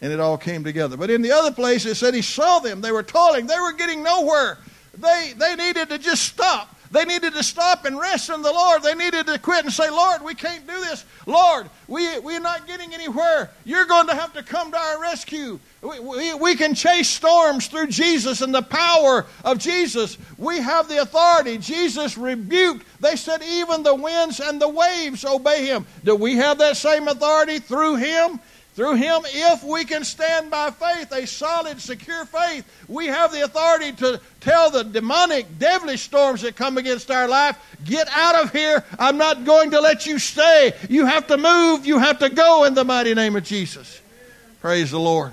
And 0.00 0.12
it 0.12 0.20
all 0.20 0.38
came 0.38 0.62
together. 0.62 0.96
But 0.96 1.10
in 1.10 1.22
the 1.22 1.32
other 1.32 1.50
place, 1.50 1.84
it 1.84 1.96
said 1.96 2.14
he 2.14 2.22
saw 2.22 2.60
them. 2.60 2.80
They 2.80 2.92
were 2.92 3.02
toiling. 3.02 3.46
They 3.46 3.58
were 3.58 3.72
getting 3.72 4.02
nowhere. 4.02 4.58
They, 4.96 5.32
they 5.36 5.56
needed 5.56 5.88
to 5.88 5.98
just 5.98 6.22
stop. 6.22 6.77
They 6.90 7.04
needed 7.04 7.34
to 7.34 7.42
stop 7.42 7.84
and 7.84 7.98
rest 7.98 8.30
in 8.30 8.42
the 8.42 8.52
Lord. 8.52 8.82
They 8.82 8.94
needed 8.94 9.26
to 9.26 9.38
quit 9.38 9.64
and 9.64 9.72
say, 9.72 9.90
Lord, 9.90 10.22
we 10.22 10.34
can't 10.34 10.66
do 10.66 10.80
this. 10.80 11.04
Lord, 11.26 11.68
we, 11.86 12.18
we're 12.20 12.40
not 12.40 12.66
getting 12.66 12.94
anywhere. 12.94 13.50
You're 13.64 13.84
going 13.84 14.06
to 14.06 14.14
have 14.14 14.32
to 14.34 14.42
come 14.42 14.70
to 14.70 14.78
our 14.78 15.00
rescue. 15.00 15.58
We, 15.82 16.00
we, 16.00 16.34
we 16.34 16.56
can 16.56 16.74
chase 16.74 17.08
storms 17.08 17.66
through 17.66 17.88
Jesus 17.88 18.40
and 18.40 18.54
the 18.54 18.62
power 18.62 19.26
of 19.44 19.58
Jesus. 19.58 20.16
We 20.38 20.60
have 20.60 20.88
the 20.88 21.02
authority. 21.02 21.58
Jesus 21.58 22.16
rebuked. 22.16 22.86
They 23.00 23.16
said, 23.16 23.42
even 23.42 23.82
the 23.82 23.94
winds 23.94 24.40
and 24.40 24.60
the 24.60 24.68
waves 24.68 25.24
obey 25.24 25.66
him. 25.66 25.86
Do 26.04 26.16
we 26.16 26.36
have 26.36 26.58
that 26.58 26.76
same 26.76 27.06
authority 27.06 27.58
through 27.58 27.96
him? 27.96 28.40
Through 28.78 28.94
him, 28.94 29.22
if 29.24 29.64
we 29.64 29.84
can 29.84 30.04
stand 30.04 30.52
by 30.52 30.70
faith, 30.70 31.10
a 31.10 31.26
solid, 31.26 31.80
secure 31.80 32.24
faith, 32.24 32.64
we 32.86 33.06
have 33.06 33.32
the 33.32 33.42
authority 33.42 33.90
to 33.94 34.20
tell 34.38 34.70
the 34.70 34.84
demonic, 34.84 35.58
devilish 35.58 36.02
storms 36.02 36.42
that 36.42 36.54
come 36.54 36.78
against 36.78 37.10
our 37.10 37.26
life, 37.26 37.58
get 37.84 38.06
out 38.12 38.36
of 38.36 38.52
here. 38.52 38.84
I'm 38.96 39.18
not 39.18 39.44
going 39.44 39.72
to 39.72 39.80
let 39.80 40.06
you 40.06 40.20
stay. 40.20 40.74
You 40.88 41.06
have 41.06 41.26
to 41.26 41.36
move. 41.36 41.86
You 41.86 41.98
have 41.98 42.20
to 42.20 42.28
go 42.28 42.62
in 42.66 42.74
the 42.74 42.84
mighty 42.84 43.14
name 43.14 43.34
of 43.34 43.42
Jesus. 43.42 44.00
Praise 44.60 44.92
the 44.92 45.00
Lord. 45.00 45.32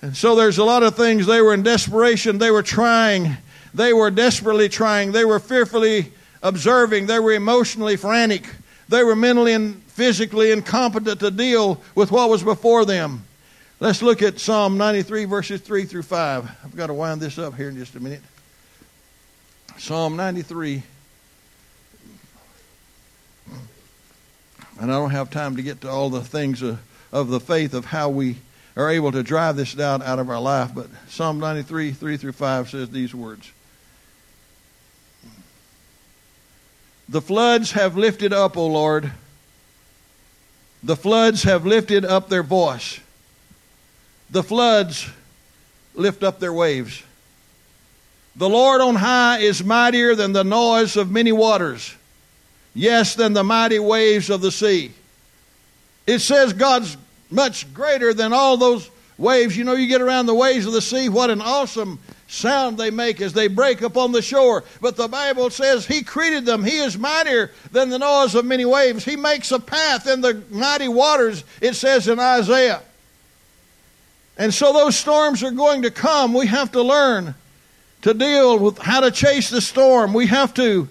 And 0.00 0.16
so 0.16 0.34
there's 0.34 0.58
a 0.58 0.64
lot 0.64 0.82
of 0.82 0.96
things. 0.96 1.24
They 1.26 1.40
were 1.40 1.54
in 1.54 1.62
desperation. 1.62 2.38
They 2.38 2.50
were 2.50 2.64
trying. 2.64 3.36
They 3.74 3.92
were 3.92 4.10
desperately 4.10 4.68
trying. 4.68 5.12
They 5.12 5.24
were 5.24 5.38
fearfully 5.38 6.10
observing. 6.42 7.06
They 7.06 7.20
were 7.20 7.30
emotionally 7.30 7.94
frantic. 7.94 8.44
They 8.88 9.04
were 9.04 9.14
mentally 9.14 9.52
and 9.52 9.81
physically 9.92 10.50
incompetent 10.50 11.20
to 11.20 11.30
deal 11.30 11.80
with 11.94 12.10
what 12.10 12.30
was 12.30 12.42
before 12.42 12.84
them. 12.84 13.24
Let's 13.78 14.00
look 14.00 14.22
at 14.22 14.38
Psalm 14.38 14.78
93, 14.78 15.24
verses 15.26 15.60
3 15.60 15.84
through 15.84 16.02
5. 16.02 16.50
I've 16.64 16.76
got 16.76 16.86
to 16.86 16.94
wind 16.94 17.20
this 17.20 17.38
up 17.38 17.54
here 17.56 17.68
in 17.68 17.76
just 17.76 17.94
a 17.94 18.00
minute. 18.00 18.22
Psalm 19.76 20.16
93. 20.16 20.82
And 24.80 24.90
I 24.90 24.94
don't 24.94 25.10
have 25.10 25.30
time 25.30 25.56
to 25.56 25.62
get 25.62 25.80
to 25.82 25.90
all 25.90 26.10
the 26.10 26.22
things 26.22 26.62
of, 26.62 26.80
of 27.12 27.28
the 27.28 27.40
faith 27.40 27.74
of 27.74 27.84
how 27.84 28.08
we 28.08 28.36
are 28.76 28.88
able 28.88 29.12
to 29.12 29.22
drive 29.22 29.56
this 29.56 29.74
doubt 29.74 30.02
out 30.02 30.18
of 30.18 30.30
our 30.30 30.40
life, 30.40 30.74
but 30.74 30.86
Psalm 31.08 31.38
93, 31.38 31.92
3 31.92 32.16
through 32.16 32.32
5 32.32 32.70
says 32.70 32.90
these 32.90 33.14
words 33.14 33.52
The 37.08 37.20
floods 37.20 37.72
have 37.72 37.96
lifted 37.96 38.32
up, 38.32 38.56
O 38.56 38.66
Lord. 38.66 39.12
The 40.82 40.96
floods 40.96 41.44
have 41.44 41.64
lifted 41.64 42.04
up 42.04 42.28
their 42.28 42.42
voice. 42.42 43.00
The 44.30 44.42
floods 44.42 45.08
lift 45.94 46.22
up 46.22 46.40
their 46.40 46.52
waves. 46.52 47.02
The 48.34 48.48
Lord 48.48 48.80
on 48.80 48.94
high 48.94 49.38
is 49.38 49.62
mightier 49.62 50.14
than 50.14 50.32
the 50.32 50.42
noise 50.42 50.96
of 50.96 51.10
many 51.10 51.32
waters, 51.32 51.94
yes, 52.74 53.14
than 53.14 53.34
the 53.34 53.44
mighty 53.44 53.78
waves 53.78 54.30
of 54.30 54.40
the 54.40 54.50
sea. 54.50 54.92
It 56.06 56.20
says 56.20 56.52
God's 56.52 56.96
much 57.30 57.72
greater 57.74 58.14
than 58.14 58.32
all 58.32 58.56
those 58.56 58.90
waves. 59.18 59.56
You 59.56 59.64
know, 59.64 59.74
you 59.74 59.86
get 59.86 60.00
around 60.00 60.26
the 60.26 60.34
waves 60.34 60.66
of 60.66 60.72
the 60.72 60.82
sea, 60.82 61.08
what 61.08 61.30
an 61.30 61.40
awesome 61.42 61.98
sound 62.32 62.78
they 62.78 62.90
make 62.90 63.20
as 63.20 63.32
they 63.32 63.46
break 63.46 63.82
upon 63.82 64.12
the 64.12 64.22
shore. 64.22 64.64
But 64.80 64.96
the 64.96 65.08
Bible 65.08 65.50
says 65.50 65.86
He 65.86 66.02
created 66.02 66.46
them. 66.46 66.64
He 66.64 66.78
is 66.78 66.96
mightier 66.96 67.50
than 67.70 67.90
the 67.90 67.98
noise 67.98 68.34
of 68.34 68.44
many 68.44 68.64
waves. 68.64 69.04
He 69.04 69.16
makes 69.16 69.52
a 69.52 69.60
path 69.60 70.06
in 70.06 70.20
the 70.20 70.42
mighty 70.50 70.88
waters, 70.88 71.44
it 71.60 71.74
says 71.74 72.08
in 72.08 72.18
Isaiah. 72.18 72.82
And 74.38 74.52
so 74.52 74.72
those 74.72 74.96
storms 74.96 75.42
are 75.42 75.50
going 75.50 75.82
to 75.82 75.90
come. 75.90 76.32
We 76.32 76.46
have 76.46 76.72
to 76.72 76.82
learn 76.82 77.34
to 78.02 78.14
deal 78.14 78.58
with 78.58 78.78
how 78.78 79.00
to 79.00 79.10
chase 79.10 79.50
the 79.50 79.60
storm. 79.60 80.14
We 80.14 80.26
have 80.26 80.54
to 80.54 80.88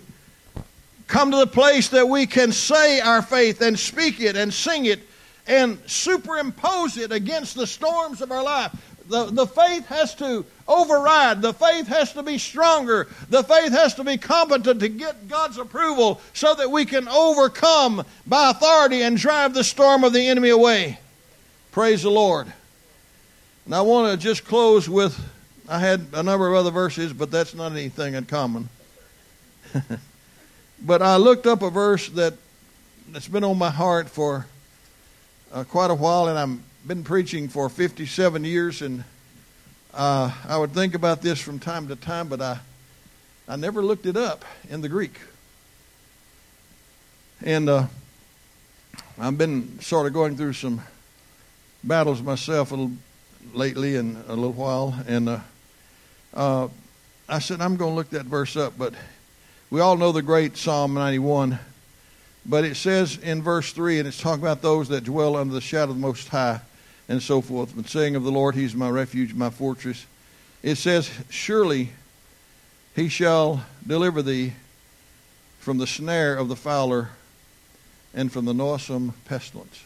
come 1.08 1.32
to 1.32 1.38
the 1.38 1.48
place 1.48 1.90
that 1.90 2.08
we 2.08 2.26
can 2.26 2.52
say 2.52 3.02
our 3.02 3.22
faith 3.22 3.62
and 3.62 3.78
speak 3.78 4.22
it 4.22 4.38
and 4.38 4.54
sing 4.54 4.86
it 4.86 5.02
and 5.48 5.78
superimpose 5.88 6.98
it 6.98 7.12
against 7.12 7.56
the 7.56 7.68
storms 7.68 8.22
of 8.22 8.32
our 8.32 8.44
life. 8.44 8.72
The, 9.12 9.26
the 9.26 9.46
faith 9.46 9.88
has 9.88 10.16
to 10.16 10.46
override. 10.70 11.42
The 11.42 11.54
faith 11.54 11.88
has 11.88 12.14
to 12.14 12.24
be 12.24 12.38
stronger. 12.38 13.10
The 13.30 13.44
faith 13.44 13.74
has 13.74 13.94
to 13.96 14.06
be 14.06 14.16
competent 14.16 14.80
to 14.80 14.88
get 14.88 15.28
God's 15.28 15.58
approval 15.58 16.22
so 16.34 16.56
that 16.56 16.72
we 16.72 16.86
can 16.86 17.10
overcome 17.10 18.06
by 18.26 18.52
authority 18.52 19.02
and 19.02 19.18
drive 19.18 19.54
the 19.54 19.66
storm 19.66 20.06
of 20.06 20.14
the 20.14 20.26
enemy 20.26 20.50
away. 20.50 20.98
Praise 21.74 22.04
the 22.04 22.10
Lord. 22.10 22.54
And 23.66 23.76
I 23.76 23.82
want 23.82 24.18
to 24.18 24.24
just 24.24 24.46
close 24.46 24.88
with 24.88 25.20
I 25.68 25.80
had 25.80 26.08
a 26.14 26.24
number 26.24 26.48
of 26.48 26.56
other 26.56 26.72
verses, 26.72 27.12
but 27.12 27.32
that's 27.32 27.54
not 27.54 27.74
anything 27.74 28.16
uncommon. 28.16 28.70
but 30.82 31.02
I 31.02 31.18
looked 31.18 31.48
up 31.48 31.62
a 31.62 31.70
verse 31.70 32.08
that 32.10 32.36
that's 33.10 33.28
been 33.28 33.44
on 33.44 33.58
my 33.58 33.72
heart 33.72 34.10
for 34.10 34.48
uh, 35.52 35.66
quite 35.66 35.92
a 35.92 35.96
while, 35.96 36.30
and 36.30 36.40
I've 36.40 36.71
been 36.88 37.04
preaching 37.04 37.48
for 37.48 37.70
57 37.70 38.44
years, 38.44 38.82
and 38.82 39.04
uh, 39.94 40.32
I 40.48 40.58
would 40.58 40.72
think 40.72 40.96
about 40.96 41.22
this 41.22 41.40
from 41.40 41.60
time 41.60 41.88
to 41.90 41.96
time, 41.96 42.28
but 42.28 42.42
I 42.42 42.60
I 43.48 43.56
never 43.56 43.84
looked 43.84 44.06
it 44.06 44.18
up 44.18 44.46
in 44.70 44.82
the 44.82 44.90
Greek, 44.90 45.20
and 47.44 47.70
uh, 47.70 47.86
I've 49.20 49.38
been 49.38 49.80
sort 49.82 50.08
of 50.08 50.14
going 50.14 50.38
through 50.38 50.54
some 50.54 50.82
battles 51.84 52.22
myself 52.22 52.72
little 52.72 52.92
lately 53.54 53.96
and 53.96 54.18
a 54.28 54.34
little 54.34 54.54
while, 54.54 54.96
and 55.08 55.30
uh, 55.30 55.40
uh, 56.34 56.68
I 57.30 57.40
said 57.40 57.62
I'm 57.62 57.76
going 57.76 57.92
to 57.92 57.96
look 57.96 58.10
that 58.10 58.26
verse 58.26 58.58
up, 58.58 58.74
but 58.76 58.94
we 59.70 59.82
all 59.82 59.98
know 59.98 60.12
the 60.12 60.24
great 60.24 60.58
Psalm 60.58 60.96
91. 60.96 61.60
But 62.44 62.66
it 62.66 62.74
says 62.74 63.20
in 63.20 63.44
verse 63.44 63.72
3, 63.72 64.00
and 64.00 64.08
it's 64.08 64.20
talking 64.20 64.42
about 64.42 64.64
those 64.64 64.90
that 64.90 65.04
dwell 65.04 65.36
under 65.36 65.54
the 65.54 65.62
shadow 65.62 65.92
of 65.92 65.98
the 65.98 66.02
Most 66.02 66.28
High 66.28 66.60
and 67.12 67.22
so 67.22 67.42
forth, 67.42 67.76
and 67.76 67.86
saying 67.88 68.16
of 68.16 68.24
the 68.24 68.32
Lord, 68.32 68.56
He's 68.56 68.74
my 68.74 68.90
refuge, 68.90 69.34
my 69.34 69.50
fortress. 69.50 70.06
It 70.64 70.76
says, 70.76 71.12
Surely 71.30 71.90
He 72.96 73.10
shall 73.10 73.66
deliver 73.86 74.22
thee 74.22 74.54
from 75.60 75.78
the 75.78 75.86
snare 75.86 76.38
of 76.38 76.48
the 76.48 76.56
fowler 76.56 77.10
and 78.14 78.32
from 78.32 78.46
the 78.46 78.54
noisome 78.54 79.14
pestilence. 79.26 79.84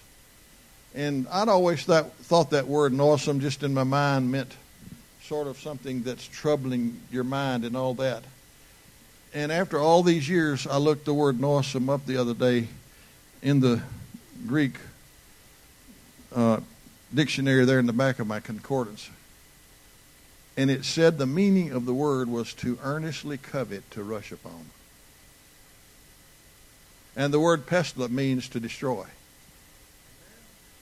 And 0.94 1.28
I'd 1.32 1.50
always 1.50 1.84
thought, 1.84 2.14
thought 2.14 2.52
that 2.52 2.68
word 2.68 2.94
noisome 2.94 3.40
just 3.40 3.64
in 3.64 3.74
my 3.74 3.84
mind 3.84 4.32
meant 4.32 4.56
sort 5.24 5.48
of 5.48 5.58
something 5.58 6.04
that's 6.04 6.28
troubling 6.28 7.02
your 7.12 7.24
mind 7.24 7.66
and 7.66 7.76
all 7.76 7.96
that. 7.96 8.24
And 9.34 9.52
after 9.52 9.80
all 9.80 10.04
these 10.04 10.30
years, 10.30 10.68
I 10.68 10.78
looked 10.78 11.06
the 11.06 11.14
word 11.14 11.42
noisome 11.42 11.90
up 11.90 12.06
the 12.06 12.18
other 12.18 12.36
day 12.36 12.68
in 13.42 13.62
the 13.62 13.82
Greek 14.46 14.76
uh, 16.34 16.60
dictionary 17.14 17.66
there 17.66 17.80
in 17.80 17.86
the 17.86 17.94
back 17.94 18.20
of 18.20 18.28
my 18.28 18.40
concordance. 18.40 19.10
And 20.58 20.72
it 20.72 20.86
said 20.86 21.18
the 21.18 21.26
meaning 21.26 21.72
of 21.72 21.86
the 21.86 21.94
word 21.94 22.30
was 22.30 22.54
to 22.56 22.78
earnestly 22.82 23.38
covet, 23.38 23.90
to 23.92 24.04
rush 24.04 24.32
upon. 24.32 24.66
And 27.16 27.34
the 27.34 27.40
word 27.40 27.66
pestilent 27.66 28.12
means 28.12 28.50
to 28.50 28.60
destroy. 28.60 29.06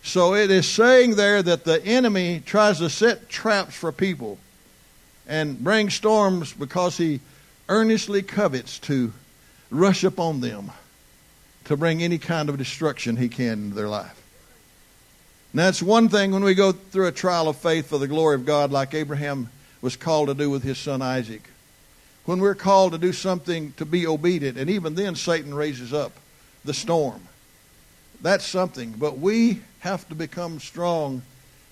So 0.03 0.35
it 0.35 0.51
is 0.51 0.67
saying 0.67 1.15
there 1.15 1.41
that 1.41 1.63
the 1.63 1.83
enemy 1.85 2.41
tries 2.45 2.79
to 2.79 2.89
set 2.89 3.29
traps 3.29 3.75
for 3.75 3.91
people 3.91 4.37
and 5.27 5.63
bring 5.63 5.89
storms 5.89 6.51
because 6.53 6.97
he 6.97 7.21
earnestly 7.69 8.21
covets 8.21 8.79
to 8.79 9.13
rush 9.71 10.03
upon 10.03 10.41
them 10.41 10.71
to 11.65 11.77
bring 11.77 12.03
any 12.03 12.17
kind 12.17 12.49
of 12.49 12.57
destruction 12.57 13.15
he 13.15 13.29
can 13.29 13.53
into 13.53 13.75
their 13.75 13.87
life. 13.87 14.22
Now, 15.55 15.67
it's 15.67 15.83
one 15.83 16.09
thing 16.09 16.31
when 16.31 16.43
we 16.43 16.55
go 16.55 16.71
through 16.71 17.07
a 17.07 17.11
trial 17.11 17.47
of 17.47 17.57
faith 17.57 17.87
for 17.87 17.99
the 17.99 18.07
glory 18.07 18.35
of 18.35 18.45
God, 18.45 18.71
like 18.71 18.95
Abraham 18.95 19.49
was 19.81 19.95
called 19.95 20.29
to 20.29 20.33
do 20.33 20.49
with 20.49 20.63
his 20.63 20.79
son 20.79 21.03
Isaac. 21.03 21.47
When 22.25 22.39
we're 22.39 22.55
called 22.55 22.93
to 22.93 22.97
do 22.97 23.13
something 23.13 23.73
to 23.73 23.85
be 23.85 24.07
obedient, 24.07 24.57
and 24.57 24.69
even 24.69 24.95
then 24.95 25.13
Satan 25.13 25.53
raises 25.53 25.93
up 25.93 26.13
the 26.65 26.73
storm. 26.73 27.21
That's 28.21 28.45
something. 28.45 28.93
But 28.97 29.19
we 29.19 29.61
have 29.79 30.07
to 30.09 30.15
become 30.15 30.59
strong 30.59 31.21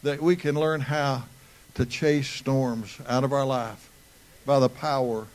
that 0.04 0.22
we 0.22 0.36
can 0.36 0.56
learn 0.56 0.82
how 0.82 1.24
to 1.76 1.86
chase 1.86 2.30
storms 2.30 3.00
out 3.08 3.24
of 3.24 3.34
our 3.34 3.46
life 3.46 3.90
by 4.46 4.60
the 4.60 4.70
power 4.70 5.26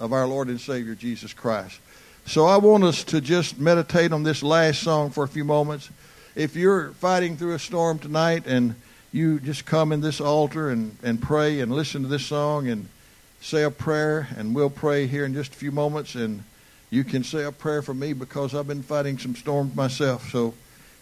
of 0.00 0.12
our 0.12 0.26
Lord 0.26 0.48
and 0.48 0.60
Savior 0.60 0.94
Jesus 0.94 1.32
Christ. 1.32 1.80
So 2.26 2.44
I 2.44 2.58
want 2.58 2.84
us 2.84 3.04
to 3.04 3.20
just 3.22 3.58
meditate 3.58 4.12
on 4.12 4.24
this 4.24 4.42
last 4.42 4.82
song 4.82 5.10
for 5.10 5.24
a 5.24 5.28
few 5.28 5.44
moments. 5.44 5.88
If 6.38 6.54
you're 6.54 6.90
fighting 6.90 7.36
through 7.36 7.54
a 7.54 7.58
storm 7.58 7.98
tonight 7.98 8.44
and 8.46 8.76
you 9.10 9.40
just 9.40 9.66
come 9.66 9.90
in 9.90 10.00
this 10.00 10.20
altar 10.20 10.70
and, 10.70 10.96
and 11.02 11.20
pray 11.20 11.58
and 11.58 11.72
listen 11.72 12.02
to 12.02 12.08
this 12.08 12.26
song 12.26 12.68
and 12.68 12.88
say 13.40 13.64
a 13.64 13.72
prayer, 13.72 14.28
and 14.36 14.54
we'll 14.54 14.70
pray 14.70 15.08
here 15.08 15.24
in 15.24 15.34
just 15.34 15.52
a 15.52 15.56
few 15.56 15.72
moments. 15.72 16.14
And 16.14 16.44
you 16.90 17.02
can 17.02 17.24
say 17.24 17.42
a 17.42 17.50
prayer 17.50 17.82
for 17.82 17.92
me 17.92 18.12
because 18.12 18.54
I've 18.54 18.68
been 18.68 18.84
fighting 18.84 19.18
some 19.18 19.34
storms 19.34 19.74
myself. 19.74 20.30
So 20.30 20.54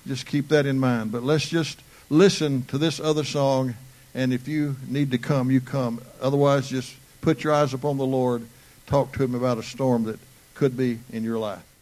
just 0.07 0.25
keep 0.25 0.49
that 0.49 0.65
in 0.65 0.81
mind. 0.81 1.13
But 1.13 1.23
let's 1.23 1.47
just 1.47 1.83
listen 2.09 2.63
to 2.69 2.79
this 2.79 2.99
other 2.99 3.23
song. 3.23 3.75
And 4.15 4.33
if 4.33 4.49
you 4.49 4.77
need 4.89 5.11
to 5.11 5.19
come, 5.19 5.51
you 5.51 5.61
come. 5.61 6.01
Otherwise, 6.19 6.71
just 6.71 6.95
put 7.21 7.45
your 7.45 7.53
eyes 7.53 7.75
upon 7.75 7.99
the 7.99 8.07
Lord. 8.07 8.47
Talk 8.87 9.13
to 9.13 9.25
Him 9.25 9.35
about 9.35 9.59
a 9.59 9.63
storm 9.63 10.05
that 10.05 10.19
could 10.55 10.79
be 10.79 11.01
in 11.13 11.25
your 11.25 11.37
life. 11.37 11.76